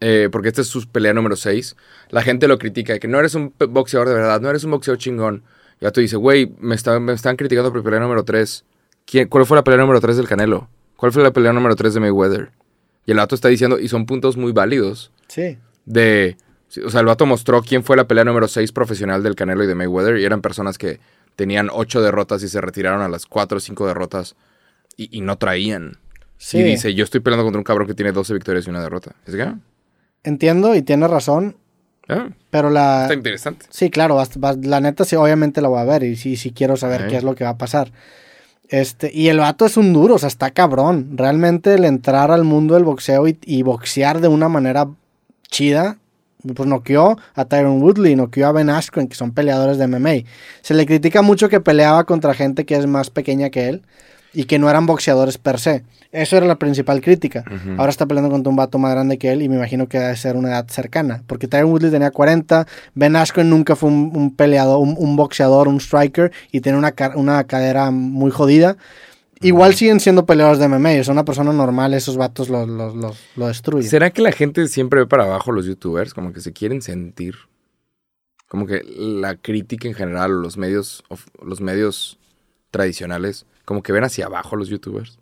[0.00, 1.76] eh, porque esta es su pelea número 6,
[2.10, 4.70] la gente lo critica, de que no eres un boxeador de verdad, no eres un
[4.72, 5.42] boxeador chingón.
[5.80, 8.64] Ya tú dices, güey, me, están- me están criticando por pelea número 3.
[9.28, 10.68] ¿Cuál fue la pelea número 3 del Canelo?
[10.96, 12.50] ¿Cuál fue la pelea número 3 de Mayweather?
[13.04, 15.58] Y el vato está diciendo, y son puntos muy válidos, Sí.
[15.84, 16.36] de...
[16.84, 19.66] O sea, el vato mostró quién fue la pelea número 6 profesional del Canelo y
[19.68, 20.98] de Mayweather, y eran personas que
[21.36, 24.34] tenían 8 derrotas y se retiraron a las 4 o 5 derrotas
[24.96, 25.98] y, y no traían.
[26.38, 26.58] Sí.
[26.58, 29.14] Y dice, yo estoy peleando contra un cabrón que tiene 12 victorias y una derrota.
[29.26, 29.52] Es que,
[30.26, 31.56] Entiendo y tiene razón,
[32.08, 33.02] ah, pero la...
[33.02, 33.66] está interesante.
[33.70, 34.20] Sí, claro,
[34.62, 37.22] la neta sí, obviamente la voy a ver y sí, sí quiero saber qué es
[37.22, 37.92] lo que va a pasar.
[38.68, 41.10] Este, y el vato es un duro, o sea, está cabrón.
[41.16, 44.88] Realmente el entrar al mundo del boxeo y, y boxear de una manera
[45.48, 45.98] chida,
[46.56, 50.28] pues noqueó a Tyron Woodley, noqueó a Ben Askren, que son peleadores de MMA.
[50.60, 53.82] Se le critica mucho que peleaba contra gente que es más pequeña que él
[54.36, 55.82] y que no eran boxeadores per se.
[56.12, 57.42] Eso era la principal crítica.
[57.78, 60.14] Ahora está peleando contra un vato más grande que él y me imagino que debe
[60.16, 61.22] ser una edad cercana.
[61.26, 65.68] Porque Tyron Woodley tenía 40, Ben Askren nunca fue un, un peleador, un, un boxeador,
[65.68, 68.76] un striker y tiene una, una cadera muy jodida.
[69.42, 73.14] Igual siguen siendo peleadores de MMA, es una persona normal, esos vatos lo, lo, lo-
[73.36, 73.90] lo destruyen.
[73.90, 76.14] ¿Será que la gente siempre ve para abajo los youtubers?
[76.14, 77.34] Como que se quieren sentir.
[78.48, 81.04] Como que la crítica en general, los medios,
[81.44, 82.18] los medios
[82.70, 85.18] tradicionales, como que ven hacia abajo los youtubers.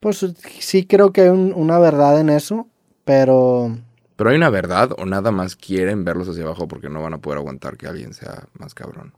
[0.00, 0.26] Pues
[0.58, 2.66] sí creo que hay un- una verdad en eso,
[3.04, 3.76] pero
[4.16, 7.18] Pero hay una verdad o nada más quieren verlos hacia abajo porque no van a
[7.18, 9.14] poder aguantar que alguien sea más cabrón.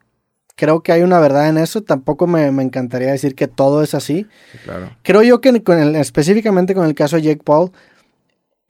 [0.55, 1.83] creo que hay una verdad en eso.
[1.83, 4.27] Tampoco me, me encantaría decir que todo es así.
[4.53, 4.91] Sí, claro.
[5.03, 7.73] Creo yo que con el- específicamente con el caso de Jake Paul,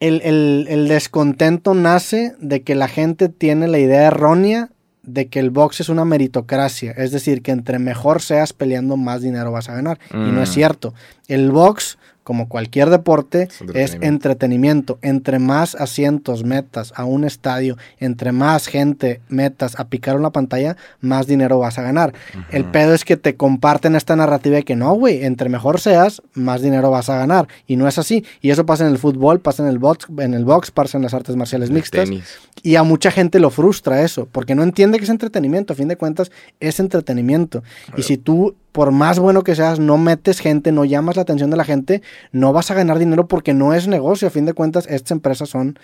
[0.01, 4.71] el, el- el descontento nace de que la gente tiene la idea errónea
[5.03, 6.93] de que el box es una meritocracia.
[6.93, 9.99] Es decir, que entre mejor seas peleando, más dinero vas a ganar.
[10.13, 10.53] Y no es Mm.
[10.53, 10.95] cierto.
[11.29, 14.99] El box, como cualquier deporte, Es es entretenimiento.
[15.03, 20.77] Entre más asientos metas a un estadio, entre más gente metas a picar una pantalla,
[21.01, 22.15] más dinero vas a ganar.
[22.51, 26.23] El pedo es que te comparten esta narrativa de que no, güey, entre mejor seas,
[26.35, 27.49] más dinero vas a ganar.
[27.67, 28.25] Y no es así.
[28.41, 31.03] Y eso pasa en el fútbol, pasa en el box, en el box, pasa en
[31.03, 32.05] las artes marciales El mixtas.
[32.05, 32.39] tenis.
[32.63, 35.73] Y a mucha gente lo frustra eso, porque no entiende que es entretenimiento.
[35.73, 36.31] A fin de cuentas,
[36.61, 37.63] es entretenimiento.
[37.97, 41.51] Y si tú, por más bueno que seas, no metes gente, no llamas la atención
[41.51, 44.29] de la gente, no vas a ganar dinero porque no es negocio.
[44.29, 45.79] A fin de cuentas, estas empresas son,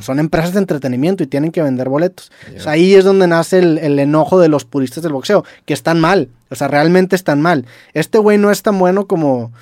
[0.00, 2.32] son empresas de entretenimiento y tienen que vender boletos.
[2.52, 2.58] Ya.
[2.58, 5.72] O sea, ahí es donde nace el, el enojo de los puristas del boxeo, que
[5.72, 6.28] están mal.
[6.50, 7.64] O sea, realmente están mal.
[7.94, 9.52] Este güey no es tan bueno como.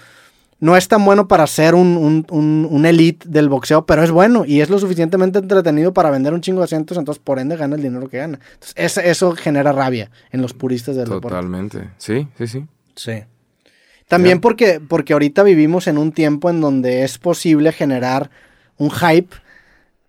[0.61, 4.11] No es tan bueno para ser un, un, un- un elite del boxeo, pero es
[4.11, 7.57] bueno y es lo suficientemente entretenido para vender un chingo de asientos, entonces por ende
[7.57, 8.41] gana el dinero que gana.
[8.55, 11.29] Entonces, eso, eso genera rabia en los puristas del deporte.
[11.29, 11.91] Totalmente.
[11.99, 12.67] Sí, sí, sí.
[12.97, 13.23] Sí.
[14.09, 18.31] También porque, porque ahorita vivimos en un tiempo en donde es posible generar
[18.79, 19.37] un hype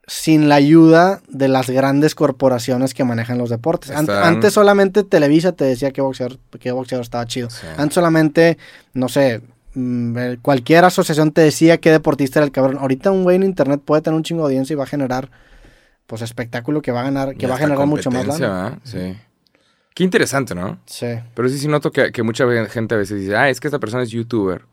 [0.08, 3.92] sin la ayuda de las grandes corporaciones que manejan los deportes.
[3.92, 7.50] Están- Antes solamente Televisa te decía que boxeador, que boxeador estaba chido.
[7.52, 7.68] Sí.
[7.78, 8.58] Antes solamente,
[8.94, 9.42] no sé,
[10.42, 12.78] cualquier asociación te decía qué deportista era el cabrón.
[12.80, 15.30] Ahorita un güey en internet puede tener un chingo de audiencia y va a generar
[16.08, 18.80] pues espectáculo que va a ganar, que Y va a generar mucho más lana.
[18.84, 19.16] Sí.
[19.94, 20.80] Qué interesante, ¿no?
[20.86, 21.08] Sí.
[21.36, 23.80] Pero sí, sí noto que, que mucha gente a veces dice, ah, es que esta
[23.80, 24.64] persona es youtuber.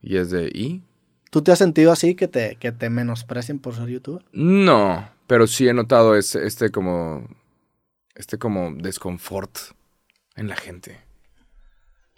[0.00, 0.82] Y es de, ¿y?
[1.30, 4.24] ¿Tú te has sentido así que te, que te menosprecien por ser youtuber?
[4.32, 7.26] No, pero sí he notado ese- este como,
[8.14, 9.54] este como desconfort
[10.36, 10.98] en la gente.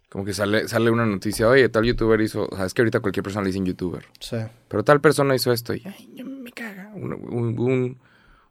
[0.08, 3.00] Como que sale, sale una noticia, oye, tal youtuber hizo, o sea, es que ahorita
[3.00, 4.06] cualquier persona le dicen youtuber.
[4.20, 4.38] Sí.
[4.68, 6.90] Pero tal persona hizo esto y, ay, me caga.
[6.94, 7.98] Un, un, un-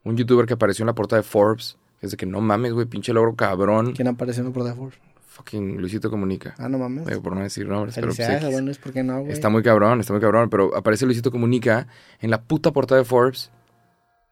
[0.03, 2.85] un youtuber que apareció en la portada de Forbes, es de que no mames, güey,
[2.85, 3.93] pinche logro cabrón.
[3.93, 4.97] ¿Quién apareció en el Pro de Force?
[5.29, 6.55] Fucking Luisito Comunica.
[6.57, 7.05] Ah, no mames.
[7.07, 8.57] Digo, por no decir nombres, pero pues, Felicidades, X.
[8.57, 9.31] a Luis, ¿por qué no, güey?
[9.33, 11.87] Está muy cabrón, está muy cabrón, pero aparece Luisito Comunica
[12.21, 13.51] en la puta portada de Forbes.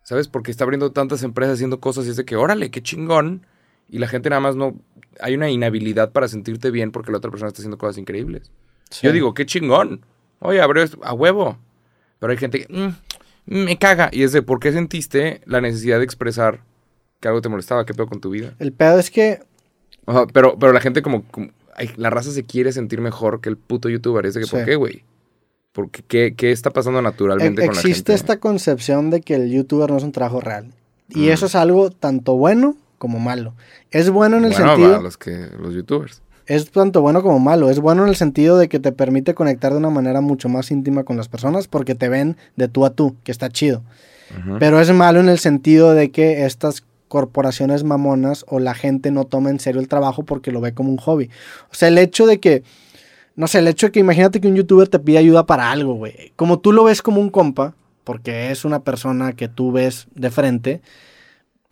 [0.03, 0.27] ¿Sabes?
[0.27, 3.45] Porque está abriendo tantas empresas haciendo cosas y es de que, órale, qué chingón.
[3.89, 4.75] Y la gente nada más no...
[5.21, 8.51] Hay una inhabilidad para sentirte bien porque la otra persona está haciendo cosas increíbles.
[8.89, 9.01] Sí.
[9.07, 10.01] Yo digo, qué chingón.
[10.39, 11.57] Oye, abrió esto a huevo.
[12.19, 12.73] Pero hay gente que...
[12.73, 12.89] "Mm,
[13.45, 14.09] me caga.
[14.11, 16.61] Y es de, ¿por qué sentiste la necesidad de expresar
[17.19, 17.85] que algo te molestaba?
[17.85, 18.53] ¿Qué pedo con tu vida?
[18.59, 19.39] El pedo es que
[20.33, 23.57] pero, pero la gente como, como- ay, la raza se quiere sentir mejor que el
[23.57, 24.25] puto youtuber.
[24.25, 25.03] Es de que, ¿por qué, güey?
[25.71, 28.13] Porque ¿qué, qué está pasando naturalmente e- con la existe gente?
[28.13, 30.71] esta concepción de que el youtuber no es un trabajo real.
[31.09, 31.31] Y Mm.
[31.31, 33.53] eso es algo tanto bueno como malo.
[33.91, 34.91] Es bueno en el Bueno, sentido...
[34.91, 36.21] para los, que, los youtubers.
[36.47, 37.69] Es tanto bueno como malo.
[37.69, 40.69] Es bueno en el sentido de que te permite conectar de una manera mucho más
[40.69, 43.81] íntima con las personas porque te ven de tú a tú, que está chido.
[44.59, 49.25] Pero es malo en el sentido de que estas corporaciones mamonas o la gente no
[49.25, 51.29] toma en serio el trabajo porque lo ve como un hobby.
[51.71, 52.63] O sea, el hecho de que,
[53.35, 55.93] no sé, el hecho de que imagínate que un youtuber te pide ayuda para algo,
[55.93, 56.33] güey.
[56.35, 60.31] Como tú lo ves como un compa, porque es una persona que tú ves de
[60.31, 60.81] frente,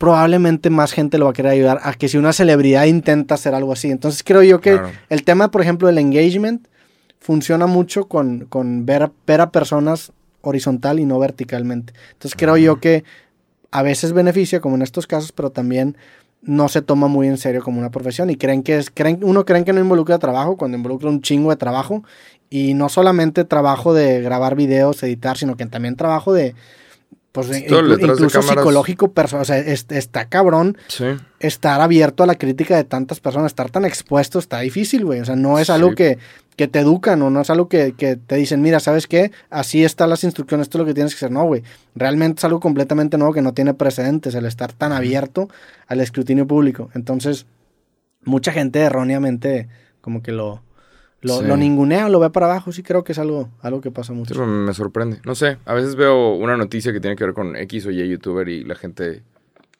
[0.03, 3.55] probablemente más gente lo va a querer ayudar a que si una celebridad intenta hacer
[3.55, 3.89] algo así.
[3.89, 4.91] Entonces creo yo que Claro.
[5.07, 6.67] el tema, por ejemplo, del engagement
[7.21, 10.11] funciona mucho con, con ver, a, ver a personas
[10.41, 11.93] horizontal y no verticalmente.
[12.11, 13.05] Entonces creo yo que
[13.71, 15.95] a veces beneficia, como en estos casos, pero también
[16.41, 19.45] no se toma muy en serio como una profesión y creen que es, creen, uno
[19.45, 22.03] creen que no involucra trabajo cuando involucra un chingo de trabajo
[22.49, 26.55] y no solamente trabajo de grabar videos, editar, sino que también trabajo de,
[27.33, 31.05] pues, inclu- incluso psicológico, o sea, es- está cabrón Sí.
[31.39, 35.19] estar abierto a la crítica de tantas personas, estar tan expuesto está difícil, güey.
[35.19, 35.95] O sea, no es algo Sí.
[35.95, 36.17] que,
[36.55, 39.31] que te educan o no es algo que, que te dicen, mira, ¿sabes qué?
[39.49, 41.31] Así están las instrucciones, esto es lo que tienes que hacer.
[41.31, 41.63] No, güey.
[41.95, 45.49] Realmente es algo completamente nuevo que no tiene precedentes, el estar tan abierto
[45.87, 46.91] al escrutinio público.
[46.93, 47.47] Entonces,
[48.23, 49.67] mucha gente erróneamente
[50.01, 50.61] como que lo,
[51.23, 51.45] lo, Sí.
[51.45, 51.57] lo
[52.09, 52.71] lo ve para abajo.
[52.71, 54.33] Sí creo que es algo, algo que pasa Sí, mucho.
[54.33, 55.19] pero me sorprende.
[55.25, 58.07] No sé, a veces veo una noticia que tiene que ver con X o Y
[58.09, 59.23] youtuber y la gente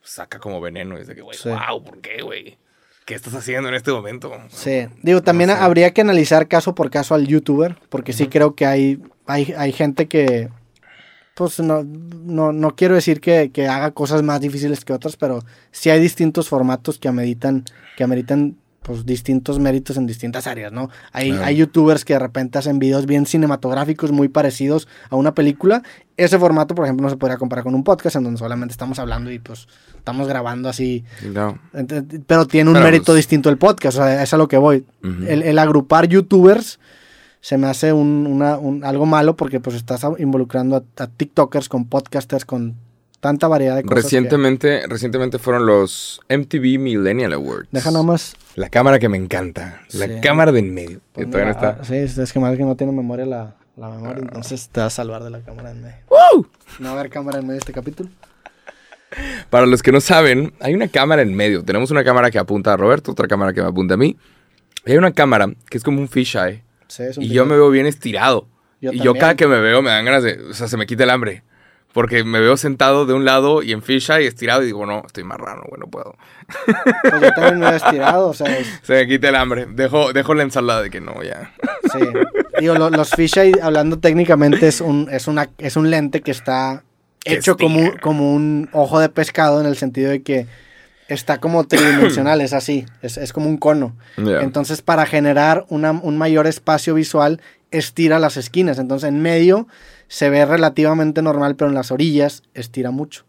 [0.02, 0.98] saca como veneno.
[0.98, 1.50] Y es de que, güey, Sí.
[1.50, 2.58] wow, ¿por qué, güey?
[3.06, 4.32] ¿Qué estás haciendo en este momento?
[4.50, 5.58] Sí, digo, también sé.
[5.58, 9.74] habría que analizar caso por caso al youtuber, porque sí creo que hay, hay, hay
[9.74, 10.48] gente que,
[11.36, 15.44] pues no, no, no quiero decir que, que haga cosas más difíciles que otras, pero
[15.72, 17.66] sí hay distintos formatos que ameritan,
[17.98, 20.90] que ameritan pues distintos méritos en distintas áreas, ¿no?
[21.12, 21.46] Hay, Claro.
[21.46, 25.84] hay youtubers que de repente hacen videos bien cinematográficos, muy parecidos a una película.
[26.18, 29.00] Ese formato, por ejemplo, no se podría comparar con un podcast en donde solamente estamos
[29.00, 29.68] hablando y pues
[29.98, 31.58] estamos grabando así no.
[32.28, 34.58] Pero tiene un Pero, mérito pues- distinto el podcast, o sea, es a lo que
[34.58, 34.86] voy.
[35.02, 36.80] El, el agrupar youtubers
[37.42, 41.68] se me hace un, una- un- algo malo porque pues estás involucrando a, a tiktokers
[41.70, 42.76] con podcasters con
[43.24, 43.96] tanta variedad de cosas.
[43.96, 47.70] que- Recientemente, recientemente fueron los MTV Millennial Awards.
[47.72, 48.36] Deja nomás.
[48.56, 49.82] La cámara que me encanta.
[49.94, 50.14] La Sí.
[50.22, 51.00] cámara de en medio.
[51.00, 51.84] Que pues, todavía mira, no está.
[51.86, 54.90] sí, es, que mal que no tiene memoria la, la memoria, entonces te va a
[54.90, 55.96] salvar de la cámara en medio.
[56.10, 56.46] ¡Woo!
[56.80, 58.10] No va a haber cámara en medio de este capítulo.
[59.50, 61.64] Para los que no saben, hay una cámara en medio.
[61.64, 64.18] Tenemos una cámara que apunta a Roberto, otra cámara que me apunta a mí.
[64.86, 66.64] Y hay una cámara que es como un fisheye.
[66.88, 68.48] Sí, es un Y yo me veo bien estirado.
[68.82, 70.42] Yo y yo cada que me veo me dan ganas de...
[70.50, 71.44] O sea, se me quita el hambre.
[71.94, 75.24] Porque me veo sentado de un lado y en fisheye estirado y digo, no, estoy
[75.24, 76.16] marrano, güey, no puedo.
[77.04, 79.68] Pues yo también me he estirado, o sea, es- Se me quita el hambre.
[79.70, 81.54] Dejo, dejo la ensalada de que no, ya.
[81.92, 82.00] Sí.
[82.60, 86.84] Digo, lo- los fisheye, hablando técnicamente, es un, es una, es un lente que está
[87.24, 88.02] Que hecho como, un- estira.
[88.02, 90.48] como un ojo de pescado en el sentido de que
[91.10, 93.96] está como tridimensional, es así, es, es como un cono.
[94.18, 98.80] Entonces, para generar una- un mayor espacio visual, estira las esquinas.
[98.80, 99.68] Entonces, en medio
[100.14, 103.24] se ve relativamente normal, pero en las orillas estira mucho.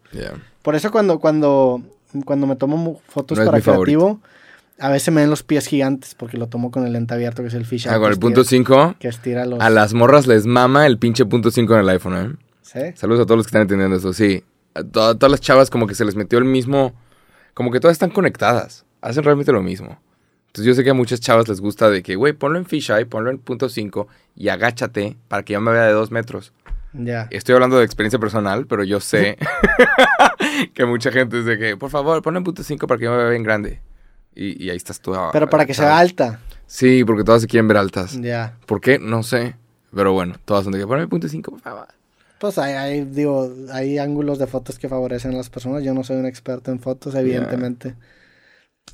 [0.61, 1.81] Por eso cuando, cuando,
[2.25, 3.81] cuando me tomo fotos No para favorito.
[3.81, 4.19] creativo,
[4.77, 7.47] a veces me ven los pies gigantes porque lo tomo con el lente abierto, que
[7.47, 7.89] es el fisheye.
[7.95, 8.97] Ah, con el punto 5.
[8.99, 9.59] que estira los...
[9.61, 12.45] A las morras les mama el pinche punto 5 en el iPhone, ¿eh?
[12.61, 12.79] ¿Sí?
[12.93, 14.43] Saludos a todos los que están entendiendo eso, sí.
[14.75, 16.93] A to- todas las chavas como que se les metió el mismo...
[17.55, 18.85] Como que todas están conectadas.
[19.01, 19.97] Hacen realmente lo mismo.
[20.47, 23.07] Entonces yo sé que a muchas chavas les gusta de que, güey, ponlo en fisheye,
[23.07, 26.53] ponlo en punto 5 y agáchate para que yo me vea de dos metros.
[26.97, 27.27] Ya.
[27.31, 29.37] Estoy hablando de experiencia personal, pero yo sé
[30.73, 33.17] que mucha gente de que, por favor, ponlo en punto 5 para que yo me
[33.17, 33.81] vea bien grande.
[34.33, 35.13] Y, y ahí estás tú.
[35.15, 36.39] ah, Pero para que sea alta.
[36.67, 38.19] Sí, porque todas se quieren ver altas.
[38.21, 38.57] Ya.
[38.65, 38.99] ¿Por qué?
[38.99, 39.55] No sé.
[39.93, 41.87] Pero bueno, todas son de que ponme punto 5, por favor.
[42.39, 45.83] Pues hay, hay, digo, hay ángulos de fotos que favorecen a las personas.
[45.83, 47.95] Yo no soy un experto en fotos, evidentemente.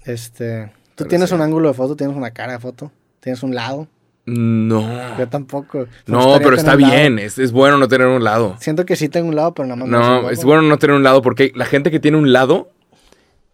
[0.06, 0.72] Este.
[0.96, 1.36] Tú Pero tienes sí.
[1.36, 3.88] un ángulo de foto, tienes una cara de foto, tienes un lado.
[4.34, 5.18] No.
[5.18, 5.80] Yo tampoco.
[5.80, 7.20] Me No, pero está bien.
[7.20, 8.56] Es, es bueno no tener un lado.
[8.60, 11.04] Siento que sí tengo un lado, pero nada más No, es bueno no tener un
[11.04, 12.72] lado porque la gente que tiene un lado,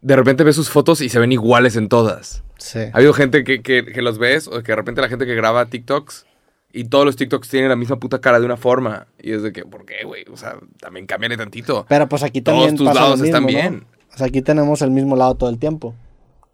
[0.01, 2.43] de repente ve sus fotos y se ven iguales en todas.
[2.59, 2.79] Sí.
[2.79, 5.33] Ha habido gente que, que, que los ves o que de repente la gente que
[5.33, 6.27] graba TikToks
[6.73, 9.07] y todos los TikToks tienen la misma puta cara de una forma.
[9.19, 10.25] Y es de que, ¿por qué, güey?
[10.31, 11.87] O sea, también cámbiale tantito.
[11.89, 12.77] Pero pues aquí Todos también.
[12.77, 13.85] tus pasa lo lados están bien.
[14.13, 15.95] O sea, aquí tenemos el mismo lado todo el tiempo.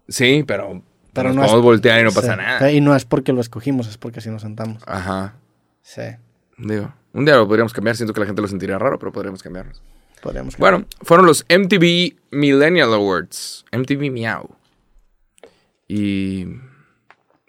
[0.07, 0.81] Sí, pero,
[1.13, 2.71] Pero nos no es- podemos voltear y no pasa nada.
[2.71, 4.81] Y no es porque lo escogimos, es porque así nos sentamos.
[4.87, 5.35] Ajá.
[5.81, 6.01] Sí.
[6.57, 7.95] Digo, un día lo podríamos cambiar.
[7.95, 9.81] Siento que la gente lo sentiría raro, pero podríamos cambiarnos.
[10.21, 13.65] Podríamos Bueno, fueron los MTV Millennial Awards.
[13.71, 14.49] MTV Miau.
[15.87, 16.47] Y.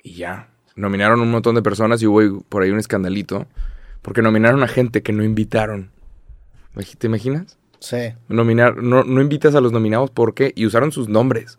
[0.02, 0.48] Y ya.
[0.76, 3.46] Nominaron un montón de personas y hubo por ahí un escandalito.
[4.02, 5.90] Porque nominaron a gente que no invitaron.
[6.98, 7.56] ¿Te imaginas?
[7.78, 8.12] Sí.
[8.28, 11.58] Nominar, no, no invitas a los nominados porque y usaron sus nombres,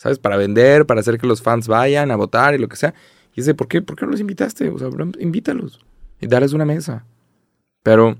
[0.00, 0.18] ¿sabes?
[0.18, 2.94] Para vender, para hacer que los fans vayan a votar y lo que sea.
[3.34, 4.70] Y dice, ¿por qué, ¿por qué no los invitaste?
[4.70, 4.88] O sea,
[5.18, 5.78] invítalos
[6.20, 7.04] y darles una mesa.
[7.82, 8.16] Pero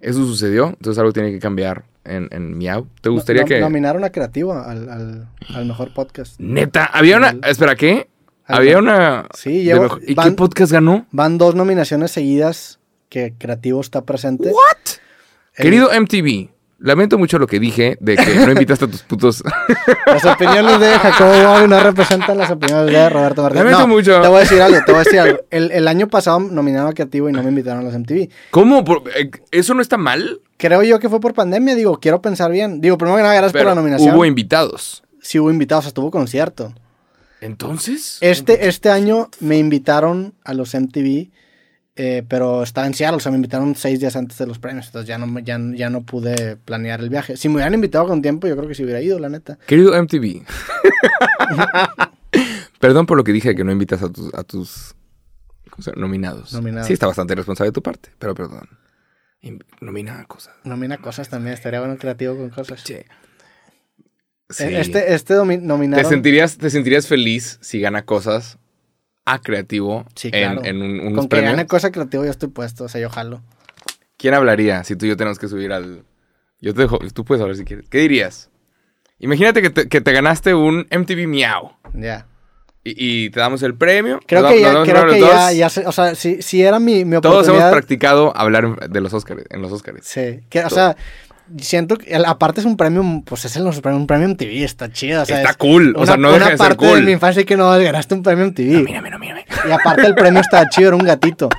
[0.00, 2.86] eso sucedió, entonces algo tiene que cambiar en, en Miau.
[3.02, 3.60] ¿Te gustaría que...?
[3.60, 6.40] Nominaron a Creativo al, al, al mejor podcast.
[6.40, 7.36] Neta, había una...
[7.46, 8.08] Espera, ¿qué?
[8.46, 9.26] Al- Había una...
[9.34, 11.06] Sí, llevo- mejor- ¿Y qué podcast ganó?
[11.12, 12.78] Van dos nominaciones seguidas
[13.10, 14.48] que Creativo está presente.
[14.48, 14.96] ¿What?
[15.56, 16.48] El- Querido MTV,
[16.78, 19.42] lamento mucho lo que dije de que no invitaste a tus putos...
[20.06, 23.64] Las opiniones de Jacobo Bobby no representan las opiniones de Roberto Martínez.
[23.64, 24.20] Lamento No, mucho.
[24.20, 25.38] Te voy a decir algo, te voy a decir algo.
[25.50, 28.28] El, el año pasado nominaron a Creativo y no me invitaron a los MTV.
[28.50, 28.82] ¿Cómo?
[29.14, 30.40] Eh, ¿Eso no está mal?
[30.56, 32.80] Creo yo que fue por pandemia, digo, quiero pensar bien.
[32.80, 34.14] Digo, primero que nada, gracias Pero por la nominación.
[34.14, 35.02] hubo invitados.
[35.20, 36.72] Sí hubo invitados, hasta tuvo concierto.
[37.40, 38.18] Entonces...
[38.20, 41.28] Este, este año me invitaron a los MTV,
[41.98, 44.86] eh, pero estaba en Seattle, o sea, me invitaron seis días antes de los premios,
[44.86, 47.36] entonces ya no, ya, ya no pude planear el viaje.
[47.36, 49.58] Si me hubieran invitado con tiempo, yo creo que sí hubiera ido, la neta.
[49.66, 50.42] Querido MTV.
[52.80, 54.94] Perdón por lo que dije que no invitas a tus, a tus
[55.96, 56.52] nominados.
[56.52, 56.86] Nominados.
[56.86, 58.68] Sí, está bastante irresponsable de tu parte, pero perdón.
[59.40, 60.54] In- nomina cosas.
[60.64, 62.82] Nomina cosas también, estaría bueno creativo con cosas.
[62.84, 62.94] Sí.
[62.94, 63.06] Eh,
[64.50, 64.64] Sí.
[64.64, 65.60] Este, este domi-
[65.94, 68.56] ¿Te, sentirías, ¿Te sentirías feliz si gana cosas
[69.32, 70.64] a creativo Sí, en, claro.
[70.64, 71.52] en un- unos Con que premios?
[71.52, 73.42] gane cosa creativa yo estoy puesto, o sea, yo jalo.
[74.16, 76.04] ¿Quién hablaría si tú y yo tenemos que subir al...
[76.60, 77.88] Yo te dejo, tú puedes hablar si quieres.
[77.88, 78.50] ¿Qué dirías?
[79.20, 82.26] Imagínate que te, que te ganaste un MTV Miau Ya.
[82.84, 84.18] y, y te damos el premio.
[84.26, 85.20] Creo nos que ya, creo que
[85.56, 87.70] ya, o sea, si, si era mi, mi Todos hemos oportunidad...
[87.70, 90.00] practicado hablar de los Oscars, en los Oscars.
[90.04, 90.96] Sí, que, o sea,
[91.60, 95.24] siento que aparte es un premio, pues es el- un premio MTV, está chido, o
[95.24, 97.02] sea, Está es cool, o una- sea, no deja de ser parte de cool.
[97.04, 98.84] mi infancia que no ganaste un premio MTV.
[98.84, 99.44] Mírame, no, mírame.
[99.66, 101.48] Y aparte el premio estaba chido, era un gatito.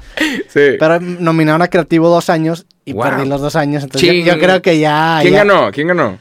[0.50, 0.78] Sí.
[0.80, 3.04] Pero nominaron a Creativo dos años y Wow.
[3.04, 5.20] perdí los dos años, entonces yo, creo que ya...
[5.22, 5.72] ¿Quién ya- ganó?
[5.72, 6.18] ¿Quién ganó?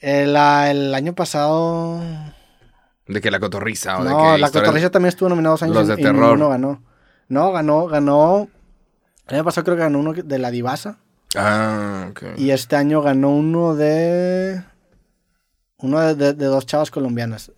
[0.00, 2.00] El, ah, el año pasado...
[3.06, 5.62] ¿De que la cotorriza o de No, que la historias- Cotorrisa también estuvo nominado dos
[5.62, 6.22] años Los de y, terror.
[6.22, 6.82] ninguno ganó.
[7.28, 8.48] No, ganó, ganó...
[9.28, 10.98] El año pasado creo que ganó uno de la Divasa.
[11.36, 12.22] Ah, ok.
[12.38, 14.62] Y este año ganó uno de.
[15.78, 17.52] Uno de, de- de dos chavas colombianas.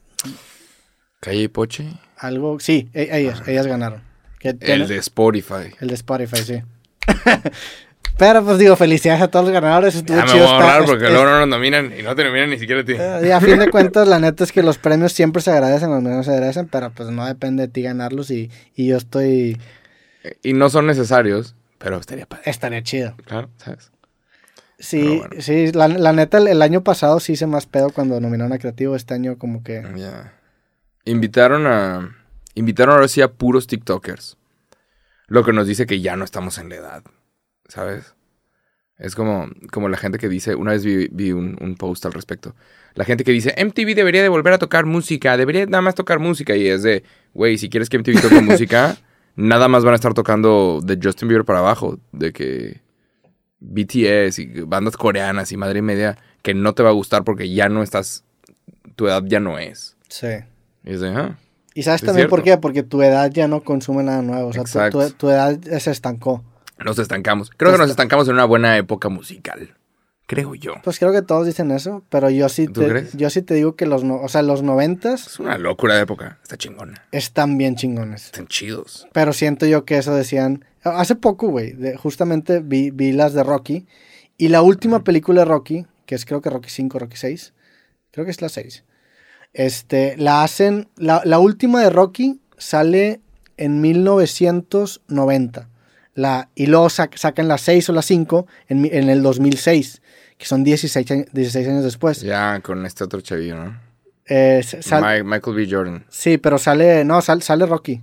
[1.20, 1.86] Calle y Poche.
[2.18, 2.60] Algo.
[2.60, 4.02] Sí, e- ellas, ellas ganaron.
[4.40, 5.72] Tiene- El de Spotify.
[5.80, 6.62] el de Spotify, sí.
[8.18, 9.94] Pero pues digo, felicidades a todos los ganadores.
[9.94, 12.02] Estuvo Ya me chido voy a estar- ahorrar porque es- luego no nos nominan y
[12.02, 12.92] no te nominan ni siquiera a ti.
[12.96, 15.90] eh, y a fin de cuentas, la neta es que los premios siempre se agradecen,
[15.90, 19.58] los premios se agradecen, pero pues no depende de ti ganarlos y, y yo estoy.
[20.42, 22.44] Y no son necesarios, pero estaría padre.
[22.46, 23.16] Estaría chido.
[23.24, 23.90] Claro, ¿sabes?
[24.78, 25.34] Sí, bueno.
[25.40, 28.58] sí, la, la neta, el, el año pasado sí hice más pedo cuando nominaron a
[28.58, 28.94] Creativo.
[28.94, 29.82] Este año, como que.
[29.96, 30.32] Ya.
[31.04, 32.16] Invitaron a.
[32.54, 34.36] Invitaron ahora sí a puros TikTokers.
[35.26, 37.02] Lo que nos dice que ya no estamos en la edad.
[37.68, 38.14] ¿Sabes?
[38.98, 40.54] Es como, como la gente que dice.
[40.54, 42.54] Una vez vi, vi un, un post al respecto.
[42.94, 45.36] La gente que dice: MTV debería de volver a tocar música.
[45.36, 46.54] Debería nada más tocar música.
[46.54, 47.02] Y es de,
[47.34, 48.96] güey, si quieres que MTV toque música,
[49.36, 51.98] nada más van a estar tocando de Justin Bieber para abajo.
[52.12, 52.80] De que.
[53.64, 56.18] BTS y bandas coreanas y madre y media.
[56.42, 58.24] Que no te va a gustar porque ya no estás.
[58.96, 59.96] Tu edad ya no es.
[60.08, 60.26] Sí.
[60.84, 61.38] Y es de, ah,
[61.74, 64.48] Y sabes Es también por qué, porque tu edad ya no consume nada nuevo.
[64.48, 65.06] O sea, tu- Exacto.
[65.10, 66.42] tu, tu edad se estancó.
[66.84, 67.50] Nos estancamos.
[67.56, 69.74] Creo que nos estancamos en una buena época musical.
[70.34, 70.74] Creo yo.
[70.82, 73.12] Pues creo que todos dicen eso, pero yo sí ¿Tú te, crees?
[73.12, 76.02] yo sí te digo que los, no, o sea, los noventas Es una locura de
[76.02, 76.38] época.
[76.42, 77.04] Está chingona.
[77.12, 78.24] están bien chingones.
[78.26, 79.06] Están chidos.
[79.12, 80.64] Pero siento yo que eso decían.
[80.84, 83.86] Hace poco, güey, justamente vi, vi las de Rocky.
[84.38, 87.52] Y la última película de Rocky, que es creo que Rocky 5, Rocky 6.
[88.10, 88.84] Creo que es la 6.
[89.52, 90.88] Este, la hacen.
[90.96, 93.20] La, la última de Rocky sale
[93.58, 95.68] en 1990.
[96.14, 100.02] La, y luego sac- sacan la 6 o la 5 en, en el 2006.
[100.42, 102.20] Que son 16, años- 16 años después.
[102.20, 103.80] Ya con este otro chavillo, ¿no?
[104.26, 105.68] Eh, sal- Michael B.
[105.70, 106.04] Jordan.
[106.08, 107.04] sí, pero sale.
[107.04, 108.00] No, sal- sale Rocky.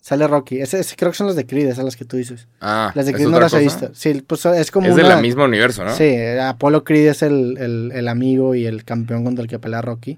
[0.00, 0.60] Sale Rocky.
[0.96, 2.46] Creo que son las de Creed, esas las que tú dices.
[2.60, 3.90] Ah, Las de ¿es Creed no las he visto.
[3.92, 5.92] Sí, pues es como Es del mismo universo, ¿no?
[5.96, 9.82] Sí, Apolo Creed es el, el- el amigo y el campeón contra el que pelea
[9.82, 10.16] Rocky.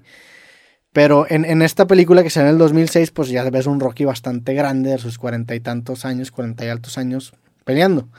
[0.91, 4.05] Pero en, en esta película que salió en el 2006, pues ya ves un Rocky
[4.05, 7.33] bastante grande, de sus cuarenta y tantos años, cuarenta y altos años,
[7.65, 8.09] peleando.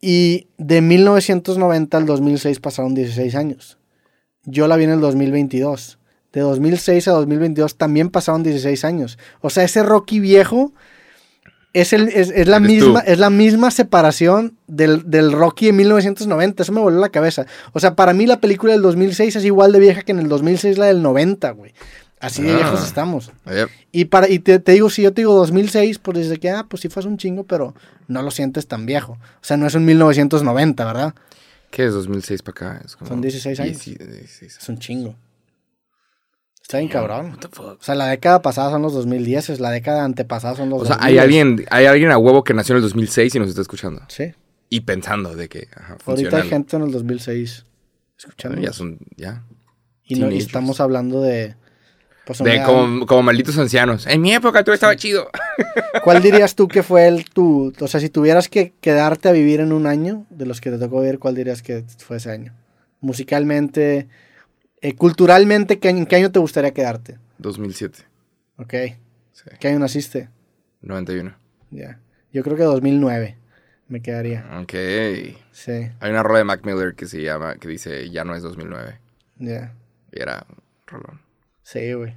[0.00, 3.78] Y de 1990 al 2006 pasaron 16 años.
[4.44, 5.98] Yo la vi en el 2022.
[6.32, 9.18] De 2006 a 2022 también pasaron 16 años.
[9.40, 10.72] O sea, ese Rocky viejo
[11.72, 13.10] es, el, es, es la, misma, tú.
[13.10, 16.62] es la misma separación del, del Rocky de 1990.
[16.62, 17.46] Eso me voló la cabeza.
[17.72, 20.28] O sea, para mí la película del 2006 es igual de vieja que en el
[20.28, 21.74] 2006 la del 90, güey.
[22.18, 22.56] Así de Ah.
[22.56, 23.30] viejos estamos.
[23.46, 23.68] Yep.
[23.92, 26.66] Y, para, y te, te digo, si yo te digo 2006, pues dices que, ah,
[26.68, 27.74] pues sí fue un chingo, pero
[28.08, 29.12] no lo sientes tan viejo.
[29.12, 31.14] O sea, no es un 1990, ¿verdad?
[31.70, 32.82] ¿Qué es 2006 para acá?
[32.84, 33.84] Es como Son 16 años.
[33.84, 35.14] 16 Es un chingo.
[36.62, 37.30] Está bien cabrón.
[37.32, 37.78] What the fuck?
[37.80, 40.96] O sea, la década pasada son los 2010, la década antepasada son los O sea,
[40.96, 41.12] 2000.
[41.12, 44.02] hay alguien, hay alguien a huevo que nació en el 2006 y nos está escuchando.
[44.08, 44.32] Sí.
[44.68, 47.66] Y pensando de que, ajá, Ahorita hay gente en el 2006
[48.18, 48.60] escuchando.
[48.60, 49.44] Ya son, ya.
[50.04, 51.54] y, no- y estamos hablando de...
[52.26, 54.04] Pues, De como, como malditos ancianos.
[54.08, 55.30] En mi época todo estaba chido.
[56.04, 57.72] ¿Cuál dirías tú que fue el tu...
[57.80, 60.78] O sea, si tuvieras que quedarte a vivir en un año, de los que te
[60.78, 62.52] tocó vivir, ¿cuál dirías que fue ese año?
[63.00, 64.08] Musicalmente,
[64.80, 67.16] eh, culturalmente, ¿qué, ¿en qué año te gustaría quedarte?
[67.38, 67.98] 2007.
[68.58, 68.74] Ok.
[69.32, 69.44] Sí.
[69.60, 70.28] ¿Qué año naciste?
[70.82, 71.32] 91.
[71.70, 72.00] Ya.
[72.32, 73.36] Yo creo que 2009
[73.86, 74.44] me quedaría.
[74.60, 74.74] Ok.
[75.52, 75.70] Sí,
[76.00, 78.98] Hay una rola de Mac Miller que se llama, que dice, ya no es 2009.
[79.38, 79.72] ya.
[80.12, 80.44] Y era
[80.88, 81.20] rolón.
[81.66, 82.14] Sí, güey.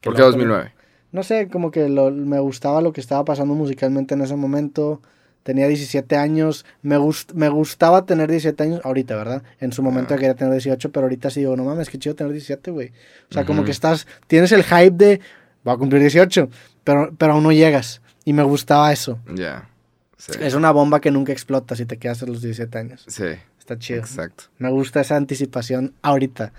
[0.00, 0.72] ¿Por Qué qué loco, 2009?
[1.12, 5.00] No sé, como que lo- me gustaba lo que estaba pasando musicalmente en ese momento.
[5.44, 6.64] Tenía 17 años.
[6.82, 9.42] Me, gust- me gustaba tener 17 años ahorita, ¿verdad?
[9.60, 10.16] En su momento Ah.
[10.16, 12.88] quería tener 18, pero ahorita sí digo, no mames, qué chido tener 17, güey.
[13.30, 15.20] O sea, como que estás, tienes el hype de,
[15.62, 16.48] voy a cumplir 18,
[16.82, 18.00] pero, pero aún no llegas.
[18.24, 19.20] Y me gustaba eso.
[19.32, 19.68] Ya.
[20.16, 20.32] Sí.
[20.40, 23.04] Es una bomba que nunca explota si te quedas a los 17 años.
[23.08, 23.26] Sí.
[23.58, 24.00] Está chido.
[24.00, 24.44] Exacto.
[24.58, 26.52] Me gusta esa anticipación ahorita.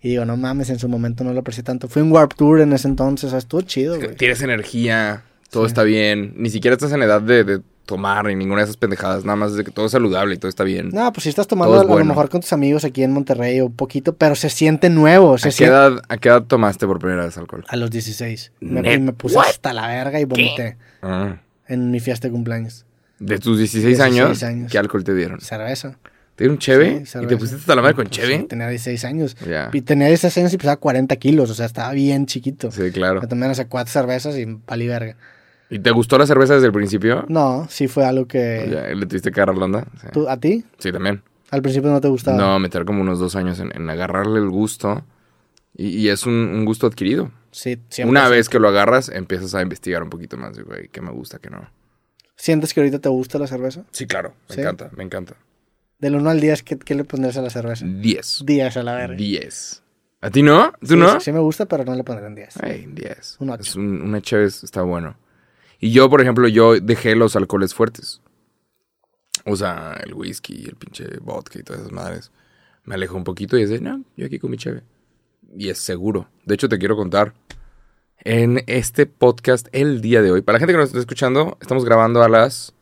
[0.00, 1.88] Y digo, no mames, en su momento no lo aprecié tanto.
[1.88, 4.14] Fui un Warp Tour en ese entonces, sea, estuvo chido, güey.
[4.16, 5.68] Tienes energía, todo Sí.
[5.68, 6.34] está bien.
[6.36, 9.24] Ni siquiera estás en edad de, de tomar ni ninguna de esas pendejadas.
[9.24, 10.90] Nada más de que todo es saludable y todo está bien.
[10.92, 12.08] No, pues si estás tomando Todo a, es a lo bueno.
[12.10, 15.36] mejor con tus amigos aquí en Monterrey o un poquito, pero se siente nuevo.
[15.38, 15.74] Se ¿A, qué siente...
[15.74, 17.64] edad, ¿A qué edad tomaste por primera vez alcohol?
[17.66, 18.52] A los 16.
[18.60, 19.46] Me, me puse What?
[19.46, 21.38] hasta la verga y vomité Ah.
[21.66, 22.84] en mi fiesta de cumpleaños.
[23.18, 24.70] De tus 16, 16 años, años.
[24.70, 25.40] ¿qué alcohol te dieron?
[25.40, 25.98] Cerveza.
[26.38, 27.04] ¿Te dieron cheve?
[27.04, 28.38] Sí, ¿Y te pusiste hasta la madre con Pues cheve?
[28.38, 29.36] sí, tenía 16 años.
[29.72, 32.70] Y tenía 16 años y pesaba 40 kilos, o sea, estaba bien chiquito.
[32.70, 33.20] Sí, claro.
[33.20, 35.16] Me tomé, no sé, cuatro cervezas y pali verga.
[35.68, 37.26] ¿Y te gustó la cerveza desde el principio?
[37.28, 38.92] No, sí fue algo que...
[38.94, 39.84] ¿Le tuviste que agarrar la onda?
[40.00, 40.06] Sí.
[40.12, 40.64] ¿Tú, ¿A ti?
[40.78, 41.22] Sí, también.
[41.50, 42.36] Al principio no te gustaba.
[42.36, 45.04] No, meter como unos dos años en, en agarrarle el gusto.
[45.76, 47.32] Y, y es un, un gusto adquirido.
[47.50, 48.10] Sí, siempre.
[48.10, 51.40] Una vez que lo agarras, empiezas a investigar un poquito más güey, qué me gusta,
[51.40, 51.68] qué no.
[52.36, 53.82] ¿Sientes que ahorita te gusta la cerveza?
[53.90, 54.34] Sí, claro.
[54.50, 54.60] Me ¿Sí?
[54.60, 55.34] encanta, me encanta.
[55.98, 57.84] Del 1 al 10, ¿qué, qué le pondrías a la cerveza?
[57.86, 58.42] 10.
[58.46, 59.16] 10 a la verga.
[59.16, 59.82] 10.
[60.20, 60.72] ¿A ti no?
[60.80, 61.12] ¿Tú Sí, no?
[61.14, 62.62] Sí, sí me gusta, pero no le pondré un 10.
[62.62, 63.36] Ay, 10.
[63.40, 63.62] Un ocho.
[63.62, 65.16] Es un, una chévere está bueno.
[65.80, 68.20] Y yo, por ejemplo, yo dejé los alcoholes fuertes.
[69.44, 72.32] O sea, el whisky, el pinche vodka y todas esas madres.
[72.84, 74.82] Me alejo un poquito y es no, yo aquí con mi cheve.
[75.56, 76.28] Y es seguro.
[76.44, 77.34] De hecho, te quiero contar.
[78.24, 81.84] En este podcast, el día de hoy, para la gente que nos está escuchando, estamos
[81.84, 82.74] grabando a las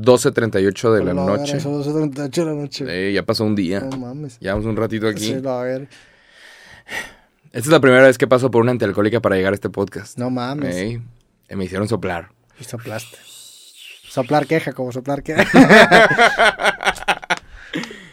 [0.00, 1.56] 12.38 de la No, noche.
[1.56, 2.84] Eso, eso, 38 de la noche.
[2.88, 3.80] Eh, ya pasó un día.
[3.80, 4.38] No mames.
[4.40, 5.24] Llevamos un ratito aquí.
[5.24, 5.88] Sí, no, a ver.
[7.46, 10.16] Esta es la primera vez que paso por una antialcohólica para llegar a este podcast.
[10.18, 10.76] No mames.
[10.76, 11.00] Eh,
[11.56, 12.28] me hicieron soplar.
[12.60, 13.16] Y soplaste.
[14.08, 15.44] Soplar queja, como soplar queja.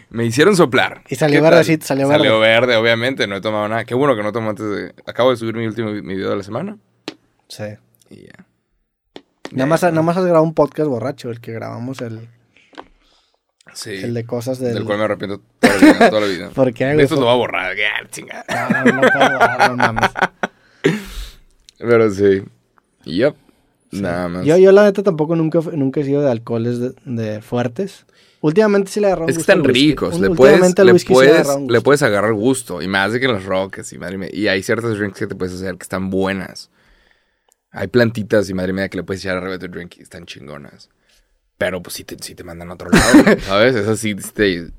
[0.10, 1.02] Me hicieron soplar.
[1.10, 1.88] Y salió ¿Qué verdecito, tal?
[1.88, 2.68] salió Salió verde.
[2.68, 3.28] verde, obviamente.
[3.28, 3.84] No he tomado nada.
[3.84, 4.94] Qué bueno que no tomo antes de...
[5.06, 6.78] Acabo de subir mi último video de la semana.
[7.50, 7.64] sí.
[8.10, 8.45] Y ya.
[9.56, 12.28] Nada más, nada más has grabado un podcast borracho, el que grabamos, el,
[13.74, 13.92] Sí.
[13.92, 14.74] el de cosas del...
[14.74, 16.10] Del cual me arrepiento toda la vida.
[16.10, 16.50] Toda la vida.
[16.56, 17.76] ¿Por qué, esto lo voy a borrar.
[17.76, 18.46] Ya, chinga.
[18.50, 20.10] No, no, no puedo borrar, no mames.
[21.78, 22.44] Pero sí.
[23.04, 23.36] Yep.
[23.92, 24.46] Nada más.
[24.46, 28.06] Yo, yo la neta tampoco nunca, nunca he sido de alcoholes de, de fuertes.
[28.42, 30.20] Últimamente sí le agarró un Es que están ricos.
[30.20, 31.84] Le puedes, le, le puedes, le gusto.
[31.84, 32.82] puedes agarrar gusto.
[32.82, 34.30] Y más de que los rockets y madre mía.
[34.32, 36.70] Y hay ciertas drinks que te puedes hacer que están buenas.
[37.76, 40.26] Hay plantitas y madre mía que le puedes echar arriba de tu drink y están
[40.26, 40.90] chingonas.
[41.58, 43.76] Pero pues sí te, sí te mandan a otro lado, ¿sabes?
[43.76, 44.72] Eso sí te,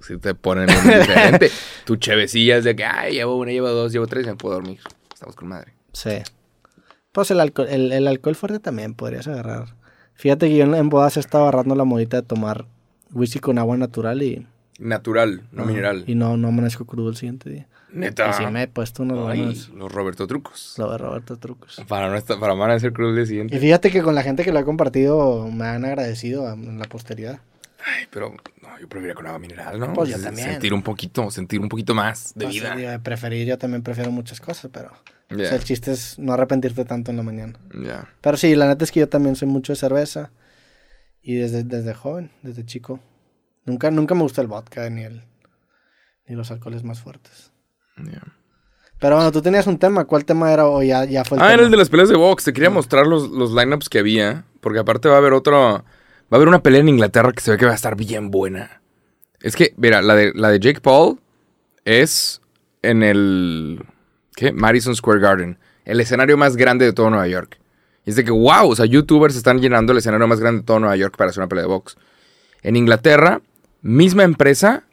[0.00, 1.50] sí te ponen en un diferente.
[1.84, 4.78] Tu chevecilla es de que, ay, llevo una, llevo dos, llevo tres, me puedo dormir.
[5.12, 5.72] Estamos con madre.
[5.92, 6.18] Sí.
[7.10, 9.74] Pues el alcohol, el, el alcohol fuerte también podrías agarrar.
[10.14, 12.66] Fíjate que yo en, en bodas he estado agarrando la modita de tomar
[13.12, 14.46] whisky con agua natural y...
[14.78, 15.70] Natural, no Ajá.
[15.70, 16.04] mineral.
[16.06, 17.68] Y no, no amanezco crudo el siguiente día.
[17.92, 18.30] Neta.
[18.30, 19.68] Y sí me he puesto unos Ay, buenos...
[19.70, 20.74] los Roberto Trucos.
[20.78, 21.80] Lo de Roberto Trucos.
[21.88, 23.58] Para no estar, para amanecer el día Y siguiente.
[23.58, 27.40] fíjate que con la gente que lo ha compartido me han agradecido en la posteridad.
[27.84, 28.30] Ay, pero
[28.62, 29.92] no, yo preferiría con agua mineral, ¿no?
[29.92, 30.50] Pues yo también.
[30.52, 32.74] Sentir un poquito, sentir un poquito más de Pues, vida.
[32.76, 34.92] de preferir, yo también prefiero muchas cosas, pero...
[35.30, 37.54] o Ya, sea, el chiste es no arrepentirte tanto en la mañana.
[37.84, 38.08] ya.
[38.20, 40.30] Pero sí, la neta es que yo también soy mucho de cerveza.
[41.20, 43.00] Y desde, desde joven, desde chico.
[43.64, 45.22] Nunca, nunca me gusta el vodka ni el
[46.26, 47.51] ni los alcoholes más fuertes.
[48.98, 50.04] Pero bueno, tú tenías un tema.
[50.04, 51.54] ¿Cuál tema era o ya, ya fue el Ah, tema?
[51.54, 52.44] era el de las peleas de box.
[52.44, 54.44] Te quería mostrar los, los lineups que había.
[54.60, 55.58] Porque aparte va a haber otro.
[55.60, 55.84] Va
[56.30, 58.80] a haber una pelea en Inglaterra que se ve que va a estar bien buena.
[59.40, 61.18] Es que, mira, la de, la de Jake Paul
[61.84, 62.40] es
[62.82, 63.84] en el.
[64.36, 64.52] ¿Qué?
[64.52, 65.58] Madison Square Garden.
[65.84, 67.58] El escenario más grande de todo Nueva York.
[68.04, 70.64] Y es de que, wow, o sea, youtubers están llenando el escenario más grande de
[70.66, 71.96] todo Nueva York para hacer una pelea de box.
[72.62, 73.40] En Inglaterra,
[73.80, 74.84] misma empresa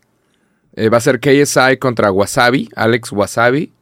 [0.79, 3.73] Eh, va a ser KSI contra Wasabi, Alex Wasabi.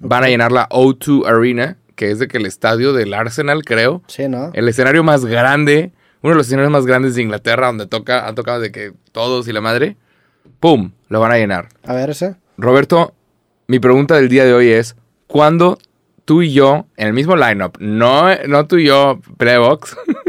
[0.00, 4.02] Van a llenar la O2 Arena, que es de que el estadio del Arsenal, creo.
[4.08, 4.50] Sí, ¿no?
[4.52, 5.92] El escenario más grande,
[6.22, 9.46] uno de los escenarios más grandes de Inglaterra, donde toca, han tocado de que todos
[9.46, 9.96] y la madre.
[10.58, 10.90] ¡Pum!
[11.08, 11.68] Lo van a llenar.
[11.84, 12.34] A ver ese.
[12.58, 13.14] Roberto,
[13.68, 14.96] mi pregunta del día de hoy es:
[15.28, 15.78] ¿cuándo
[16.24, 19.96] tú y yo, en el mismo lineup, no, no tú y yo, Playbox,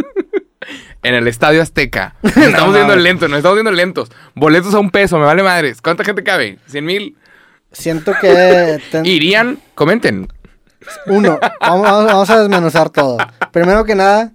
[1.04, 2.16] en el estadio Azteca?
[2.24, 4.10] Nos estamos viendo lentos, nos estamos viendo lentos.
[4.36, 5.82] Boletos a un peso, me vale madres.
[5.82, 6.60] ¿Cuánta gente cabe?
[6.72, 7.18] ¿100 mil?
[7.72, 8.80] Siento que...
[8.91, 9.60] ten- ¿Irían?
[9.76, 10.28] Comenten.
[11.08, 13.18] Uno, vamos, a desmenuzar todo.
[13.52, 14.32] Primero que nada,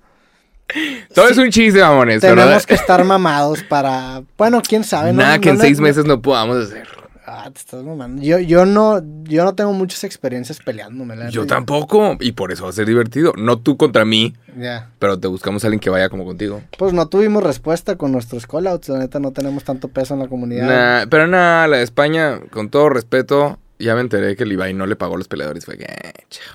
[1.14, 2.20] Todo es un chiste, mamones.
[2.20, 4.22] tenemos que estar mamados para...
[4.38, 5.12] Bueno, quién sabe.
[5.12, 6.86] no- Nada que no en le- seis meses no podamos hacer.
[7.28, 8.22] Ah, te estás mamando.
[8.22, 11.16] Yo, yo, no, yo no tengo muchas experiencias peleándome.
[11.16, 11.28] la.
[11.28, 13.32] Yo tampoco, y por eso va a ser divertido.
[13.36, 14.90] No tú contra mí, Ya.
[15.00, 16.62] pero te buscamos a alguien que vaya como contigo.
[16.78, 18.88] Pues no tuvimos respuesta con nuestros callouts.
[18.90, 20.68] La neta, no tenemos tanto peso en la comunidad.
[21.02, 24.72] Nah, pero nada, la de España, con todo respeto, ya me enteré que el Ibai
[24.74, 25.64] no le pagó los peleadores.
[25.64, 26.54] Fue que, eh, chao,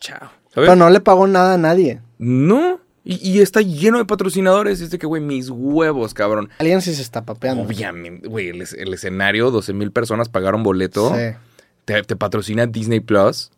[0.00, 0.18] chao.
[0.54, 0.68] ¿Sabes?
[0.68, 2.00] Pero no le pagó nada a nadie.
[2.18, 4.80] No, y, y está lleno de patrocinadores.
[4.80, 6.48] Es de que, güey, mis huevos, cabrón.
[6.58, 7.62] Alguien sí se está papeando.
[7.62, 11.14] Obviamente, güey, el, es- el escenario, 12 mil personas pagaron boleto.
[11.14, 11.36] Sí.
[11.84, 13.50] Te, te patrocina Disney Plus.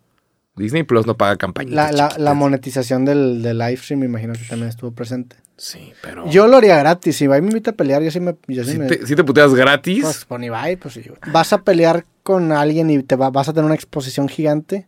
[0.56, 4.32] Disney Plus no paga campañitas La, la, la monetización del, del live stream, me imagino
[4.32, 5.36] que también estuvo presente.
[5.58, 6.28] Sí, pero...
[6.30, 7.16] Yo lo haría gratis.
[7.16, 8.34] Si Ibai me invita a pelear, yo sí me.
[8.48, 11.02] Yo sí Si me te, si te puteas gratis, pues con Ibai, pues sí.
[11.30, 14.86] Vas a pelear con alguien y te va- vas a tener una exposición gigante.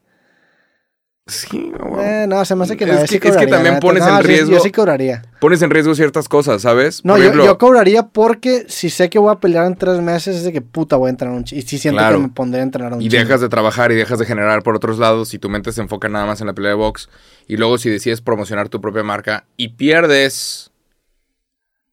[1.28, 2.96] Sí, no, Eh, no, se me hace que Es no.
[2.96, 5.22] yo que- sí es que también la pones No, en sí, riesgo- Yo sí cobraría.
[5.40, 7.04] pones en riesgo ciertas cosas, ¿sabes?
[7.04, 10.00] No, Por yo, ejemplo, yo cobraría porque si sé que voy a pelear en tres
[10.00, 11.60] meses, es de que puta voy a entrenar un chingo.
[11.60, 12.16] Y si siento Claro.
[12.16, 14.74] que me pondré a entrenar un y dejas de trabajar y dejas de generar por
[14.74, 17.08] otros lados y tu mente se enfoca nada más en la pelea de box
[17.46, 20.70] y luego si decides promocionar tu propia marca y pierdes,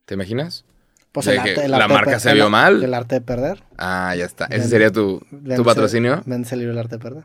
[0.05, 0.65] ¿te imaginas?
[1.11, 2.83] Pues el arte- el la arte de marca se vio mal.
[2.83, 3.63] El arte de perder.
[3.77, 4.45] Ah, ya está.
[4.45, 5.21] Ese Ven- sería tu,
[5.55, 6.21] tu patrocinio.
[6.25, 7.23] El libro El arte de perder.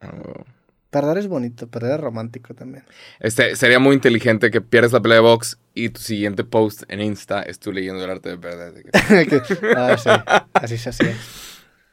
[0.00, 0.44] Huevo.
[0.92, 2.84] Perder es bonito, perder es romántico también.
[3.18, 7.00] Este, sería muy inteligente que pierdas la pelea de box y tu siguiente post en
[7.00, 8.84] Insta es tú leyendo el arte de perder.
[9.74, 10.10] Ah, sí,
[10.52, 11.16] así se hacía.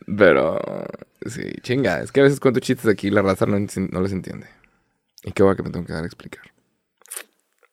[0.06, 0.60] Pero,
[1.26, 2.02] sí, chinga.
[2.02, 4.48] Es que a veces cuento chistes aquí y la raza no, les entiende.
[5.24, 6.44] Y qué va que me tengo que dar a explicar.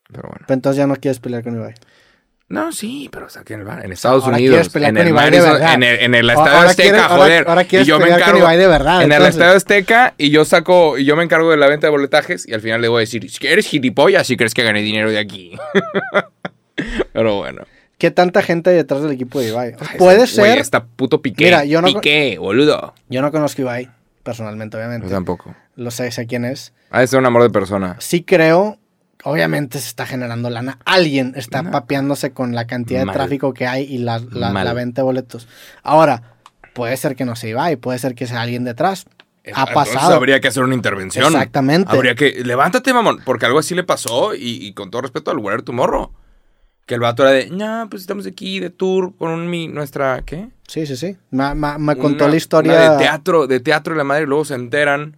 [0.06, 0.44] Pero bueno.
[0.46, 1.74] Pero entonces ya no quieres pelear con Ibai.
[2.48, 4.90] No, sí, pero o sea, que en, el bar- en Estados Ahora Unidos, quieres pelear
[4.90, 7.48] en con el, Madison- en el, en el Estadio ahora Azteca, quieres- ahora- joder.
[7.48, 9.34] ahora quieres y yo me pelear con encargo Ibai de verdad, En el entonces.
[9.34, 12.54] Estadio Azteca y yo saco y yo me encargo de la venta de boletajes y
[12.54, 15.56] al final le voy a decir, eres gilipollas, si crees que gané dinero de aquí.
[17.12, 17.62] pero bueno.
[17.98, 19.74] ¿Qué tanta gente hay detrás del equipo de Ibai?
[19.80, 20.58] Ay, Puede ese- ser.
[20.58, 21.46] Está puto piqué.
[21.46, 22.92] Mira, yo no- Piqué, boludo.
[23.08, 23.90] Yo no conozco a Ibai
[24.22, 25.08] personalmente, obviamente.
[25.08, 25.54] Yo tampoco.
[25.76, 26.74] Lo sé, sé quién es.
[26.90, 27.96] Ha de ser un amor de persona.
[27.98, 28.78] Sí creo,
[29.30, 30.78] obviamente se está generando lana.
[30.84, 31.70] Alguien está No.
[31.70, 35.48] papeándose con la cantidad de tráfico que hay y la, la- venta de boletos.
[35.82, 36.22] Ahora,
[36.74, 39.06] puede ser que no sea Ibai, puede ser que sea alguien detrás.
[39.54, 40.14] Ha Entonces pasado.
[40.14, 41.26] habría que hacer una intervención.
[41.26, 41.90] Exactamente.
[41.94, 42.42] Habría que.
[42.44, 43.20] Levántate, mamón.
[43.24, 44.34] Porque algo así le pasó.
[44.34, 46.10] Y, y con todo respeto al Wear Tomorrow.
[46.84, 47.50] Que el vato era de.
[47.50, 50.22] No, pues estamos aquí de tour con un, mi, nuestra.
[50.26, 50.48] ¿Qué?
[50.66, 51.16] Sí, sí, sí.
[51.30, 52.72] Me, me- me contó Una- la historia.
[52.72, 54.24] una de teatro, de teatro y la madre.
[54.24, 55.16] Y luego se enteran.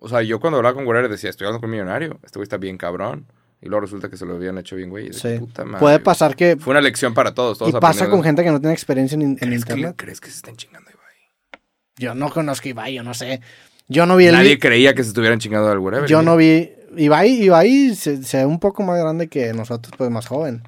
[0.00, 2.18] O sea, yo cuando hablaba con Wear decía, estoy hablando con un millonario.
[2.24, 3.26] Este güey está bien cabrón.
[3.60, 5.12] Y luego resulta que se lo habían hecho bien, güey.
[5.12, 5.36] Sí.
[5.40, 6.56] puta madre, Puede pasar que.
[6.56, 7.58] Fue una lección para todos.
[7.58, 8.10] todos Y pasa aprendieron.
[8.12, 9.94] con gente que no tiene experiencia en, en ¿Crees que, internet.
[9.96, 11.62] ¿Crees que se están chingando, Ibai?
[11.96, 13.40] Yo no conozco a Ibai, yo no sé.
[13.88, 14.34] Yo no vi el.
[14.34, 16.08] Nadie creía que se estuvieran chingando al Wherever.
[16.08, 16.70] yo no vi.
[16.96, 20.62] Ibai, Ibai se, se ve un poco más grande que nosotros, pues más joven.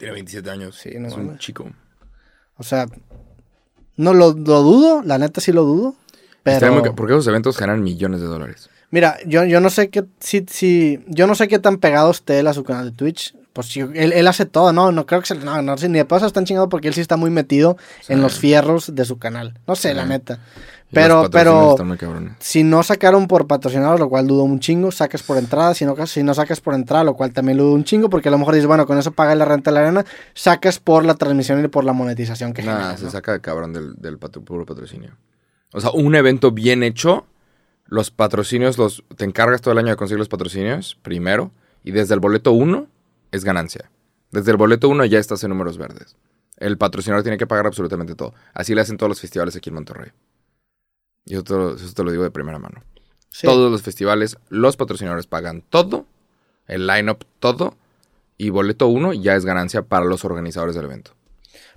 [0.00, 0.76] Tiene 27 años.
[0.76, 1.70] Sí, no es un chico.
[2.56, 2.86] O sea,
[3.96, 5.94] no lo, lo dudo, la neta sí lo dudo.
[6.44, 8.68] Pero, muy porque esos eventos generan millones de dólares.
[8.90, 12.38] mira, yo, yo no sé qué, si, si, yo no sé qué tan pegado esté
[12.38, 13.34] él a su canal de Twitch.
[13.54, 15.98] Pues sí, él, él hace todo, no, no creo que se, no, no sé, ni
[15.98, 17.76] de paso están chingado porque él sí está muy metido
[18.08, 19.58] en los fierros de su canal.
[19.68, 19.94] No sé, Sí.
[19.94, 20.40] la neta.
[20.92, 21.76] Pero, pero,
[22.40, 25.94] si no sacaron por patrocinados, lo cual dudo un chingo, sacas por entrada, si no,
[26.06, 28.54] si no sacas por entrada, lo cual también dudo un chingo, porque a lo mejor
[28.54, 31.68] dices, bueno, con eso paga la renta de la arena, sacas por la transmisión y
[31.68, 33.10] por la monetización que Nada, genera, se ¿no?
[33.10, 35.16] saca de cabrón del, del patro- puro patrocinio.
[35.74, 37.26] O sea, un evento bien hecho,
[37.86, 41.50] los patrocinios, los te encargas todo el año de conseguir los patrocinios, primero,
[41.82, 42.86] y desde el boleto 1
[43.32, 43.90] es ganancia.
[44.30, 46.16] Desde el boleto 1 ya estás en números verdes.
[46.56, 48.34] El patrocinador tiene que pagar absolutamente todo.
[48.52, 50.12] Así le hacen todos los festivales aquí en Monterrey.
[51.26, 52.82] Yo te lo- eso te lo digo de primera mano.
[53.30, 53.46] Sí.
[53.46, 56.06] Todos los festivales, los patrocinadores pagan todo,
[56.68, 57.76] el line-up todo,
[58.38, 61.12] y boleto 1 ya es ganancia para los organizadores del evento.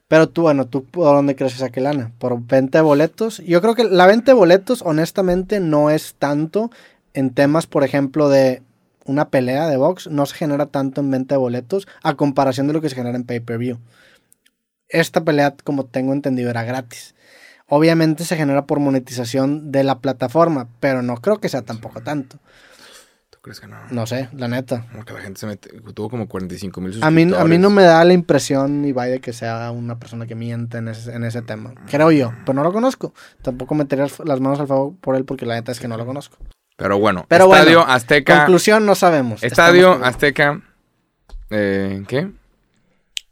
[0.07, 2.13] Pero tú, bueno, ¿tú por dónde crees que saque lana?
[2.17, 3.39] ¿Por venta de boletos?
[3.39, 6.71] Yo creo que la venta de boletos, honestamente, no es tanto
[7.13, 8.61] en temas, por ejemplo, de
[9.05, 10.07] una pelea de box.
[10.07, 13.17] No se genera tanto en venta de boletos a comparación de lo que se genera
[13.17, 13.79] en pay-per-view.
[14.87, 17.13] Esta pelea, como tengo entendido, era gratis.
[17.67, 22.39] Obviamente se genera por monetización de la plataforma, pero no creo que sea tampoco tanto.
[23.47, 23.77] ¿Tú crees que no?
[23.91, 24.85] No sé, la neta.
[24.91, 27.45] Como que la gente se mete, tuvo como 45 mil A mí, suscriptores.
[27.45, 30.79] a mí no me da la impresión, Ibai, de que sea una persona que miente
[30.79, 31.73] en ese, en ese tema.
[31.89, 33.13] Creo yo, pero no lo conozco.
[33.41, 36.05] Tampoco metería las manos al fuego por él porque la neta es que no lo
[36.05, 36.37] conozco.
[36.75, 38.37] Pero bueno, Pero Estadio bueno, Azteca.
[38.39, 39.41] Conclusión, no sabemos.
[39.41, 40.61] Estadio Estamos- Azteca.
[41.49, 42.29] Eh, ¿Qué?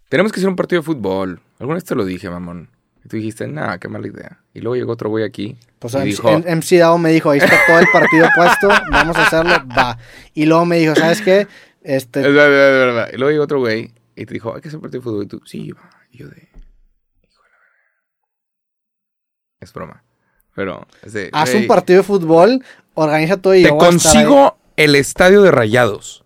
[0.08, 1.42] Tenemos que hacer un partido de fútbol.
[1.60, 2.70] Alguna vez te lo dije, mamón.
[3.06, 4.40] Y tú dijiste, nah, qué mala idea.
[4.52, 5.56] Y luego llegó otro güey aquí.
[5.78, 9.16] Pues y MC, dijo, MC Dao me dijo, ahí está todo el partido puesto, vamos
[9.16, 10.00] a hacerlo, va.
[10.34, 11.42] Y luego me dijo, ¿sabes qué?
[11.42, 11.48] es
[11.84, 12.50] Este, verdad, es
[12.88, 13.10] verdad.
[13.14, 15.24] Y luego llegó otro güey y te dijo, hay que hacer un partido de fútbol.
[15.26, 15.88] Y tú, sí, va.
[16.12, 16.50] Y yo de.
[19.60, 20.04] Es broma.
[20.56, 22.64] Pero, es de, haz un partido de fútbol,
[22.96, 24.24] organiza todo y Te yo voy a estar ahí.
[24.24, 26.24] consigo el estadio de rayados.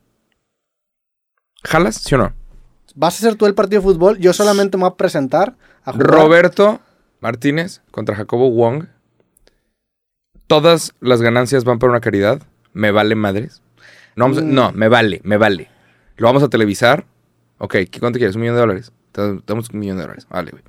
[1.66, 1.96] ¿Jalas?
[1.96, 2.34] ¿Sí o no?
[2.96, 5.56] Vas a hacer tú el partido de fútbol, yo solamente me voy a presentar
[5.90, 6.08] a jugar.
[6.10, 6.80] Roberto
[7.22, 8.86] Martínez contra Jacobo Wong.
[10.48, 12.42] Todas las ganancias van para una caridad.
[12.74, 13.62] Me vale madres.
[14.16, 14.54] No, vamos a- Mm.
[14.54, 15.70] no, me vale, me vale.
[16.18, 17.06] Lo vamos a televisar.
[17.60, 18.36] Ok, ¿qué- ¿cuánto quieres?
[18.36, 18.92] ¿Un millón de dólares?
[19.12, 20.28] Te te damos un millón de dólares.
[20.30, 20.64] Vale, güey.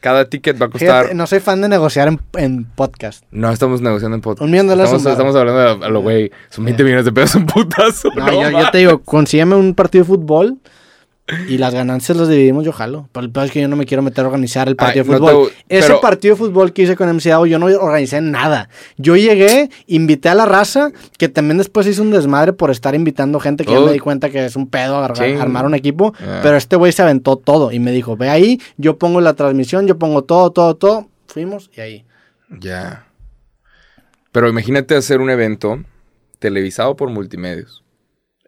[0.00, 1.02] Cada ticket va a costar...
[1.02, 3.24] Fíjate, no soy fan de negociar en, en podcast.
[3.30, 4.42] No, estamos negociando en podcast.
[4.44, 6.32] Un millón de dólares Estamos, es un estamos hablando a, a lo güey.
[6.50, 8.08] Son 20 millones de pesos en putazo.
[8.16, 10.58] No, no yo, yo te digo, consígueme un partido de fútbol
[11.48, 13.08] y las ganancias las dividimos, yo jalo.
[13.12, 15.08] Pero el peor es que yo no me quiero meter a organizar el partido Ay,
[15.08, 15.48] de no fútbol.
[15.68, 18.68] te- Ese pero- partido de fútbol que hice con MC Dao, yo no organicé nada.
[18.96, 23.38] Yo llegué, invité a la raza, que también después hice un desmadre por estar invitando
[23.40, 23.86] gente que ya Oh.
[23.86, 25.40] me di cuenta que es un pedo agarrar- Sí.
[25.40, 26.12] armar un equipo.
[26.20, 26.40] Ah.
[26.42, 29.86] Pero este güey se aventó todo y me dijo, ve ahí, yo pongo la transmisión,
[29.86, 31.08] yo pongo todo, todo, todo.
[31.28, 32.04] Fuimos y ahí.
[32.60, 33.06] Ya.
[34.32, 35.82] Pero imagínate hacer un evento
[36.38, 37.81] televisado por multimedios.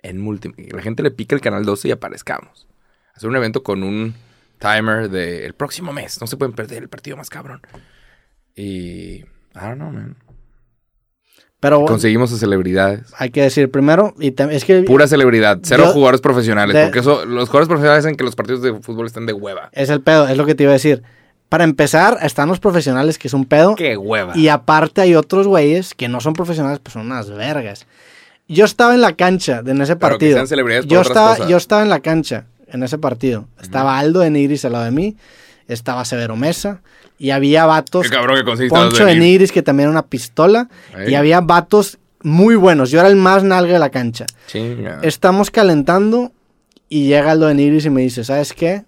[0.04, 0.74] En multimedia.
[0.76, 2.66] La gente le pica el canal 12 y aparezcamos.
[3.14, 4.14] Hacer un evento con un
[4.58, 6.20] timer de el próximo mes.
[6.20, 7.60] No se pueden perder el partido más cabrón.
[8.54, 8.62] Y.
[9.20, 9.24] I
[9.54, 10.16] don't know, man.
[11.60, 13.10] Pero Conseguimos a celebridades.
[13.16, 15.60] hay que decir primero, y es que Pura celebridad.
[15.62, 16.74] Cero Yo- jugadores profesionales.
[16.76, 19.70] de- porque eso, los jugadores profesionales hacen que los partidos de fútbol estén de hueva.
[19.72, 21.02] es el pedo, es lo que te iba a decir.
[21.48, 23.76] Para empezar, están los profesionales, que es un pedo.
[23.76, 24.36] ¡Qué hueva!
[24.36, 27.86] Y aparte hay otros güeyes que no son profesionales, pues son unas vergas.
[28.48, 30.46] Yo estaba en la cancha de- en ese partido.
[30.46, 33.48] celebridades Yo estaba, yo estaba en la cancha en ese partido.
[33.60, 35.16] Estaba Aldo de Nigris al lado de mí.
[35.68, 36.80] Estaba Severo Mesa.
[37.18, 38.02] Y había vatos.
[38.08, 39.52] ¡Qué cabrón que Poncho de Nigris!
[39.52, 40.68] Que también era una pistola.
[41.08, 42.90] Y había vatos muy buenos.
[42.90, 44.26] Yo era el más nalga de la cancha.
[44.48, 45.00] Chinga.
[45.02, 46.32] Estamos calentando
[46.88, 48.84] y llega Aldo de Nigris y me dice, ¿sabes qué?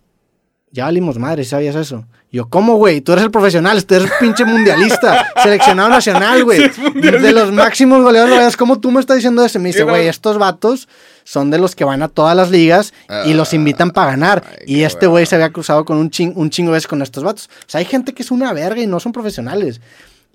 [0.72, 2.04] Ya valimos madre, ¿sabías eso?
[2.30, 3.00] Yo, ¿cómo, güey?
[3.00, 6.60] Tú eres el profesional, tú eres pinche mundialista, seleccionado nacional, güey.
[6.94, 9.58] de los máximos goleadores, ¿cómo tú me estás diciendo eso?
[9.58, 10.88] Y me dice, güey, estos vatos
[11.24, 12.92] son de los que van a todas las ligas
[13.24, 14.44] y los invitan para ganar.
[14.50, 17.00] Ay, y este güey se había cruzado con un, ching- un chingo de veces con
[17.00, 17.48] estos vatos.
[17.60, 19.80] O sea, hay gente que es una verga y no son profesionales.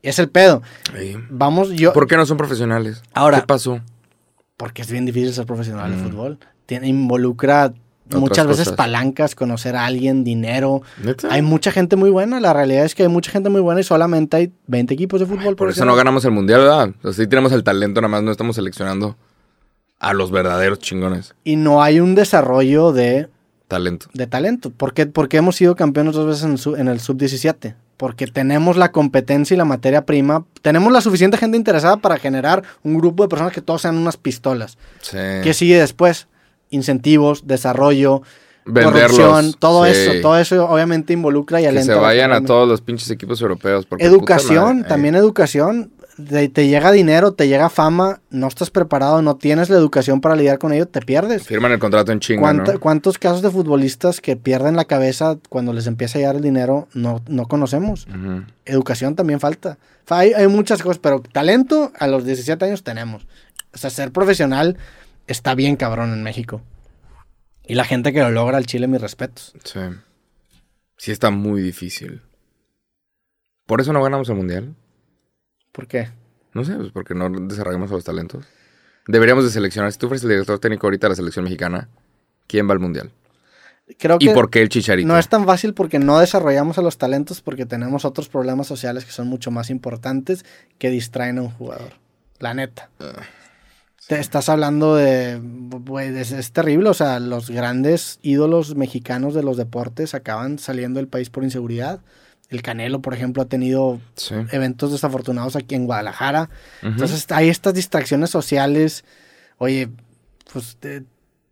[0.01, 0.63] Es el pedo.
[1.29, 1.93] Vamos, yo...
[1.93, 3.03] ¿Por qué no son profesionales?
[3.13, 3.79] Ahora- ¿Qué pasó?
[4.57, 6.03] Porque es bien difícil ser profesional de Mm.
[6.09, 6.39] fútbol.
[6.65, 7.73] Tiene, involucra
[8.19, 8.77] muchas veces cosas.
[8.77, 10.81] palancas, conocer a alguien, dinero.
[11.03, 11.27] ¿Neta?
[11.31, 12.39] Hay mucha gente muy buena.
[12.39, 15.25] La realidad es que hay mucha gente muy buena y solamente hay 20 equipos de
[15.25, 15.39] fútbol.
[15.39, 15.93] Por eso profesional.
[15.93, 16.89] no ganamos el mundial, ¿verdad?
[17.03, 19.15] O sea, sí tenemos el talento, nada más no estamos seleccionando
[19.99, 21.35] a los verdaderos chingones.
[21.43, 23.29] Y no hay un desarrollo de,
[23.67, 24.07] Talento.
[24.13, 24.69] de talento.
[24.71, 27.75] ¿Por qué, porque hemos sido campeones dos veces en, su- en el sub-17?
[27.97, 30.43] Porque tenemos la competencia y la materia prima.
[30.63, 34.17] Tenemos la suficiente gente interesada para generar un grupo de personas que todos sean unas
[34.17, 34.79] pistolas.
[35.01, 35.17] Sí.
[35.43, 36.27] ¿Qué sigue después?
[36.71, 38.23] Incentivos, desarrollo,
[38.65, 39.11] Venderlos.
[39.11, 39.91] corrupción, todo Sí.
[39.91, 41.93] eso, todo eso obviamente involucra y Que alenta.
[41.93, 43.85] se vayan a todos los pinches equipos europeos.
[43.85, 45.19] porque Educación, madre, también eh.
[45.19, 45.91] educación.
[46.29, 50.35] Te, te llega dinero, te llega fama, no estás preparado, no tienes la educación para
[50.35, 51.47] lidiar con ello, te pierdes.
[51.47, 52.79] Firman el contrato en chinga, ¿Cuánta- ¿no?
[52.79, 56.87] ¿Cuántos casos de futbolistas que pierden la cabeza cuando les empieza a llegar el dinero
[56.93, 58.07] no, no conocemos?
[58.65, 59.77] Educación también falta.
[60.05, 63.25] Fa- Hay, hay muchas cosas, pero talento a los 17 años tenemos.
[63.73, 64.77] O sea, ser profesional
[65.27, 66.61] está bien cabrón en México.
[67.65, 69.53] Y la gente que lo logra al Chile, mis respetos.
[69.63, 69.79] Sí.
[70.97, 72.21] Sí está muy difícil.
[73.65, 74.75] ¿Por eso no ganamos el mundial?
[75.71, 76.09] ¿Por qué?
[76.53, 78.45] No sé, pues porque no desarrollamos a los talentos.
[79.07, 79.91] Deberíamos de seleccionar.
[79.91, 81.89] Si tú fueras el director técnico ahorita de la selección mexicana,
[82.47, 83.11] ¿quién va al mundial?
[83.97, 85.07] Creo ¿Y que por qué el chicharito?
[85.07, 89.05] no es tan fácil porque no desarrollamos a los talentos porque tenemos otros problemas sociales
[89.05, 90.45] que son mucho más importantes
[90.77, 91.93] que distraen a un jugador.
[92.39, 92.89] La neta.
[94.07, 99.43] Te estás hablando de, güey, es, es terrible, o sea, los grandes ídolos mexicanos de
[99.43, 102.01] los deportes acaban saliendo del país por inseguridad.
[102.49, 104.35] El Canelo, por ejemplo, ha tenido Sí.
[104.51, 106.49] eventos desafortunados aquí en Guadalajara.
[106.81, 109.05] Entonces hay estas distracciones sociales.
[109.57, 109.89] Oye,
[110.51, 111.03] pues te-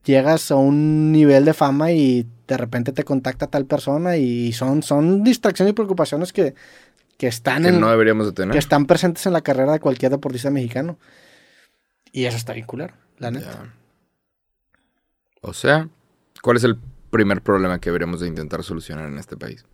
[0.03, 4.81] llegas a un nivel de fama y de repente te contacta tal persona y son,
[4.81, 6.55] son distracciones y preocupaciones que,
[7.17, 8.51] que están Que en no deberíamos de tener.
[8.53, 10.97] que están presentes en la carrera de cualquier deportista mexicano.
[12.11, 13.73] Y eso está bien culero, la neta.
[15.41, 15.87] O sea,
[16.41, 16.77] ¿cuál es el
[17.11, 19.65] primer problema que deberíamos de intentar solucionar en este país?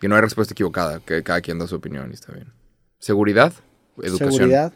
[0.00, 2.52] Que no hay respuesta equivocada, que cada quien da su opinión y está bien.
[2.98, 3.52] ¿Seguridad?
[3.98, 4.28] ¿Educación?
[4.32, 4.72] Seguridad.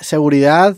[0.00, 0.76] Seguridad.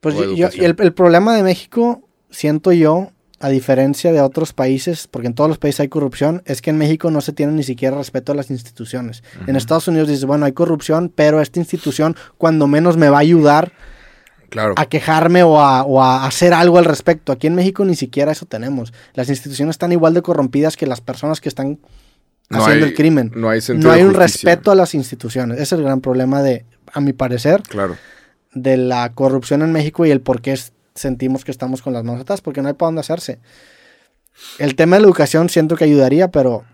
[0.00, 3.12] Pues yo- yo- el, el problema de México, siento yo,
[3.42, 6.76] a diferencia de otros países, porque en todos los países hay corrupción, es que en
[6.78, 9.22] México no se tiene ni siquiera respeto a las instituciones.
[9.46, 13.20] En Estados Unidos dices, bueno, hay corrupción, pero esta institución cuando menos me va a
[13.20, 13.72] ayudar
[14.50, 14.74] Claro.
[14.76, 17.32] a quejarme o a, o a hacer algo al respecto.
[17.32, 18.92] Aquí en México ni siquiera eso tenemos.
[19.14, 21.78] Las instituciones están igual de corrompidas que las personas que están
[22.50, 23.32] No haciendo hay- el crimen.
[23.34, 25.54] no hay No hay un respeto a las instituciones.
[25.56, 27.96] Ese es el gran problema de, a mi parecer, Claro.
[28.52, 32.04] de la corrupción en México y el por qué es- sentimos que estamos con las
[32.04, 33.38] manos atadas, porque no hay para dónde hacerse.
[34.58, 36.64] El tema de la educación siento que ayudaría, pero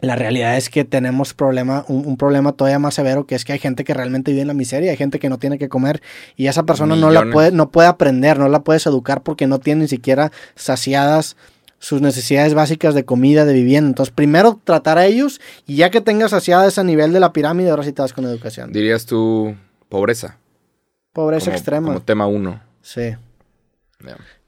[0.00, 3.54] la realidad es que tenemos problema, un, un problema todavía más severo, que es que
[3.54, 6.02] hay gente que realmente vive en la miseria, hay gente que no tiene que comer
[6.36, 9.58] y esa persona no la puede, no puede aprender, no la puedes educar porque no
[9.58, 11.36] tiene ni siquiera saciadas
[11.78, 13.88] sus necesidades básicas de comida, de vivienda.
[13.88, 17.70] Entonces, primero tratar a ellos y ya que tengas saciada ese nivel de la pirámide,
[17.70, 18.72] ahora sí te vas con educación.
[18.72, 19.54] Dirías tú
[19.88, 20.36] pobreza.
[21.14, 21.88] Pobreza como, extrema.
[21.88, 22.60] Como tema uno.
[22.82, 23.14] Sí.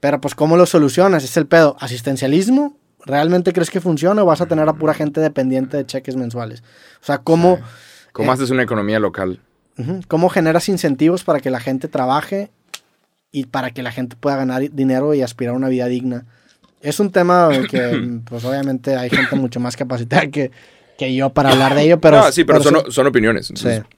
[0.01, 1.25] Pero pues, ¿cómo lo solucionas?
[1.25, 1.77] Es el pedo.
[1.81, 2.77] ¿Asistencialismo?
[3.05, 6.63] ¿Realmente crees que funciona o vas a tener a pura gente dependiente de cheques mensuales?
[7.03, 7.59] O sea, ¿cómo,
[8.13, 8.35] ¿Cómo Eh.
[8.35, 9.41] haces una economía local?
[10.09, 12.51] ¿cómo generas incentivos para que la gente trabaje
[13.31, 16.27] y para que la gente pueda ganar dinero y aspirar a una vida digna?
[16.81, 20.51] Es un tema que, pues obviamente hay gente mucho más capacitada que,
[20.99, 22.19] que yo para hablar de ello, pero...
[22.19, 23.51] Ah, sí, pero, pero son, son opiniones.
[23.51, 23.97] entonces Sí.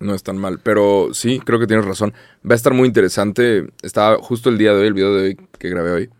[0.00, 0.58] No es tan mal.
[0.62, 2.12] Pero sí, creo que tienes razón.
[2.48, 3.66] Va a estar muy interesante.
[3.82, 6.10] Estaba justo el día de hoy, el video de hoy que grabé hoy.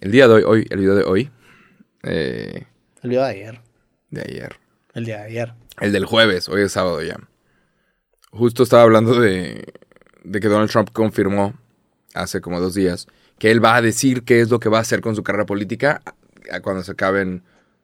[0.00, 1.30] El día de hoy, hoy, el video de hoy.
[2.04, 2.66] eh,
[3.02, 3.60] El día de ayer.
[4.10, 4.56] de ayer.
[4.94, 5.54] El día de ayer.
[5.80, 7.18] El del jueves, hoy es sábado ya.
[8.30, 9.72] Justo estaba hablando de,
[10.24, 11.54] de que Donald Trump confirmó
[12.14, 13.06] hace como dos días
[13.38, 15.46] que él va a decir qué es lo que va a hacer con su carrera
[15.46, 16.02] política
[16.62, 17.42] cuando se acaben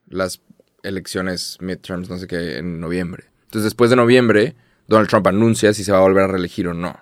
[0.09, 0.41] las
[0.83, 3.25] elecciones midterms, no sé qué, en noviembre.
[3.45, 4.57] Entonces, después de noviembre,
[4.87, 6.99] Donald Trump anuncia si se va a volver a reelegir o no.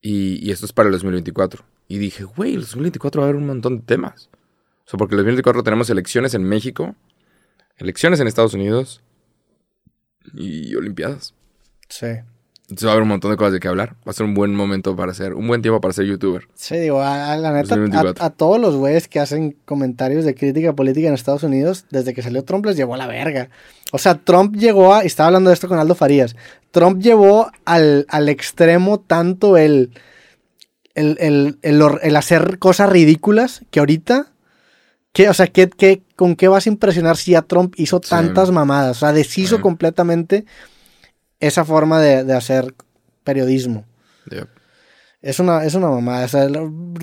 [0.00, 1.64] Y, esto es para el 2024.
[1.88, 4.30] Y dije, güey, el 2024 va a haber un montón de temas.
[4.86, 6.94] O sea, porque el 2024 tenemos elecciones en México,
[7.76, 9.02] elecciones en Estados Unidos
[10.34, 11.34] y Olimpiadas.
[11.88, 12.06] Sí.
[12.70, 13.96] Entonces va a haber un montón de cosas de qué hablar.
[14.06, 16.46] Va a ser un buen momento para ser, un buen tiempo para ser youtuber.
[16.54, 18.22] Sí, digo, a, a la neta, 2024.
[18.22, 22.14] a, a todos los güeyes que hacen comentarios de crítica política en Estados Unidos, desde
[22.14, 23.50] que salió Trump les llevó a la verga.
[23.92, 26.36] O sea, Trump llegó a, y estaba hablando de esto con Aldo Farías,
[26.70, 29.90] Trump llevó al, al extremo tanto el,
[30.94, 31.16] el,
[31.62, 34.28] el, el hacer cosas ridículas que ahorita,
[35.12, 38.10] que, o sea, ¿qué, qué, ¿con qué vas a impresionar si ya Trump hizo Sí.
[38.10, 38.98] tantas mamadas?
[38.98, 39.62] O sea, deshizo Sí.
[39.62, 40.44] completamente
[41.40, 42.74] esa forma de, de hacer
[43.24, 43.84] periodismo.
[45.22, 46.24] Es una, es una mamada.
[46.24, 46.48] O sea,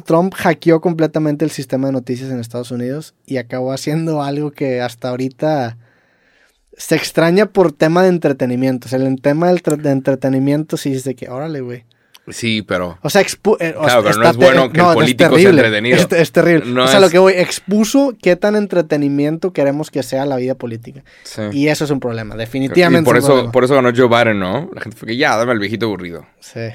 [0.05, 4.81] Trump hackeó completamente el sistema de noticias en Estados Unidos y acabó haciendo algo que
[4.81, 5.77] hasta ahorita
[6.75, 8.87] se extraña por tema de entretenimiento.
[8.87, 11.85] O sea, el tema del de entretenimiento sí es de que, órale, güey.
[12.29, 14.85] Sí, pero O sea, expu eh, o Claro, sea, pero no es bueno que el
[14.93, 15.95] político sea entretenido.
[15.97, 16.65] Es, es terrible.
[16.71, 20.35] No o sea, es- lo que voy, expuso qué tan entretenimiento queremos que sea la
[20.35, 21.03] vida política.
[21.23, 21.41] sí.
[21.53, 23.05] Y eso es un problema, Y definitivamente.
[23.05, 23.51] por es un eso, problema.
[23.51, 24.69] por eso ganó Joe Biden, ¿no?
[24.73, 26.25] La gente fue que ya, dame al viejito aburrido.
[26.39, 26.67] Sí.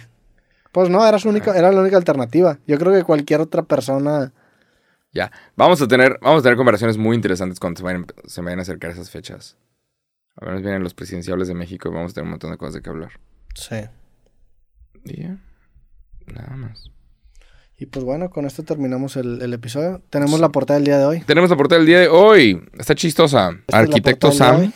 [0.73, 2.59] Pues no, era, su única, era la única alternativa.
[2.67, 4.33] Yo creo que cualquier otra persona...
[5.13, 5.31] Ya.
[5.55, 8.63] Vamos a tener, vamos a tener conversaciones muy interesantes cuando se vayan, se vayan a
[8.63, 9.59] acercar esas fechas.
[10.41, 12.73] A ver, vienen los presidenciables de México y vamos a tener un montón de cosas
[12.73, 13.11] de qué hablar.
[13.55, 13.77] Sí.
[15.05, 15.37] Ya.
[16.27, 16.91] Nada más.
[17.79, 20.01] Y pues bueno, con esto terminamos el, el episodio.
[20.09, 21.21] Tenemos la portada del día de hoy.
[21.23, 22.63] Tenemos la portada del día de hoy.
[22.79, 23.51] Está chistosa.
[23.67, 24.73] Esta Arquitecto del Sam.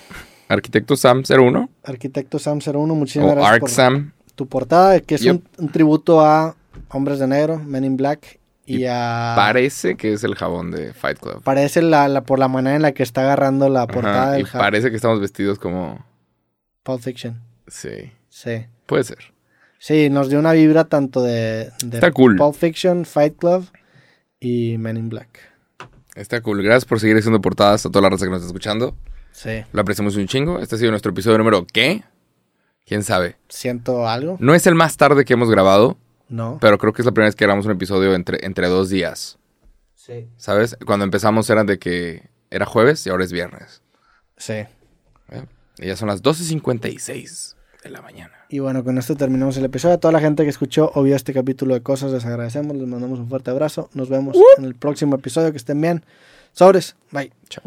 [0.49, 1.71] Arquitecto Sam 01.
[1.85, 4.13] Arquitecto Sam 01, muchísimas O gracias Arc por Sam.
[4.35, 5.33] tu portada, que es Yep.
[5.35, 6.57] un, un tributo a
[6.89, 9.35] Hombres de Negro, Men in Black y, Y a...
[9.37, 11.43] Parece que es el jabón de Fight Club.
[11.45, 14.43] Parece la, la- por la manera en la que está agarrando la portada Ajá, y
[14.43, 16.05] del ja- parece que estamos vestidos como...
[16.83, 17.41] Pulp Fiction.
[17.69, 18.13] Sí.
[18.29, 18.67] Sí.
[18.87, 19.33] Puede ser.
[19.87, 22.35] Sí, nos dio una vibra tanto de, de Está cool.
[22.35, 23.69] Pulp Fiction, Fight Club
[24.41, 25.39] y Men in Black.
[26.17, 26.61] Está cool.
[26.61, 28.97] Gracias por seguir haciendo portadas a toda la raza que nos está escuchando.
[29.31, 29.63] Sí.
[29.71, 30.59] Lo apreciamos un chingo.
[30.59, 32.03] Este ha sido nuestro episodio número ¿qué?
[32.85, 33.37] ¿Quién sabe?
[33.49, 34.37] ¿Siento algo?
[34.41, 35.97] No es el más tarde que hemos grabado,
[36.29, 36.59] No.
[36.61, 39.39] pero creo que es la primera vez que grabamos un episodio entre, entre dos días.
[39.95, 40.27] Sí.
[40.37, 40.77] ¿Sabes?
[40.85, 43.83] Cuando empezamos eran de que era jueves y ahora es viernes.
[44.37, 44.55] Sí.
[44.55, 45.45] ¿eh?
[45.79, 47.56] Y ya son las 12.56
[47.87, 48.33] de la mañana.
[48.49, 49.95] Y bueno, con esto terminamos el episodio.
[49.97, 52.87] A toda la gente que escuchó o vio este capítulo de cosas, les agradecemos, les
[52.87, 53.91] mandamos un fuerte abrazo.
[53.95, 55.51] Nos vemos en el próximo episodio.
[55.51, 56.05] Que estén bien.
[56.53, 56.97] Sobres.
[57.11, 57.33] Bye.
[57.49, 57.65] Chao.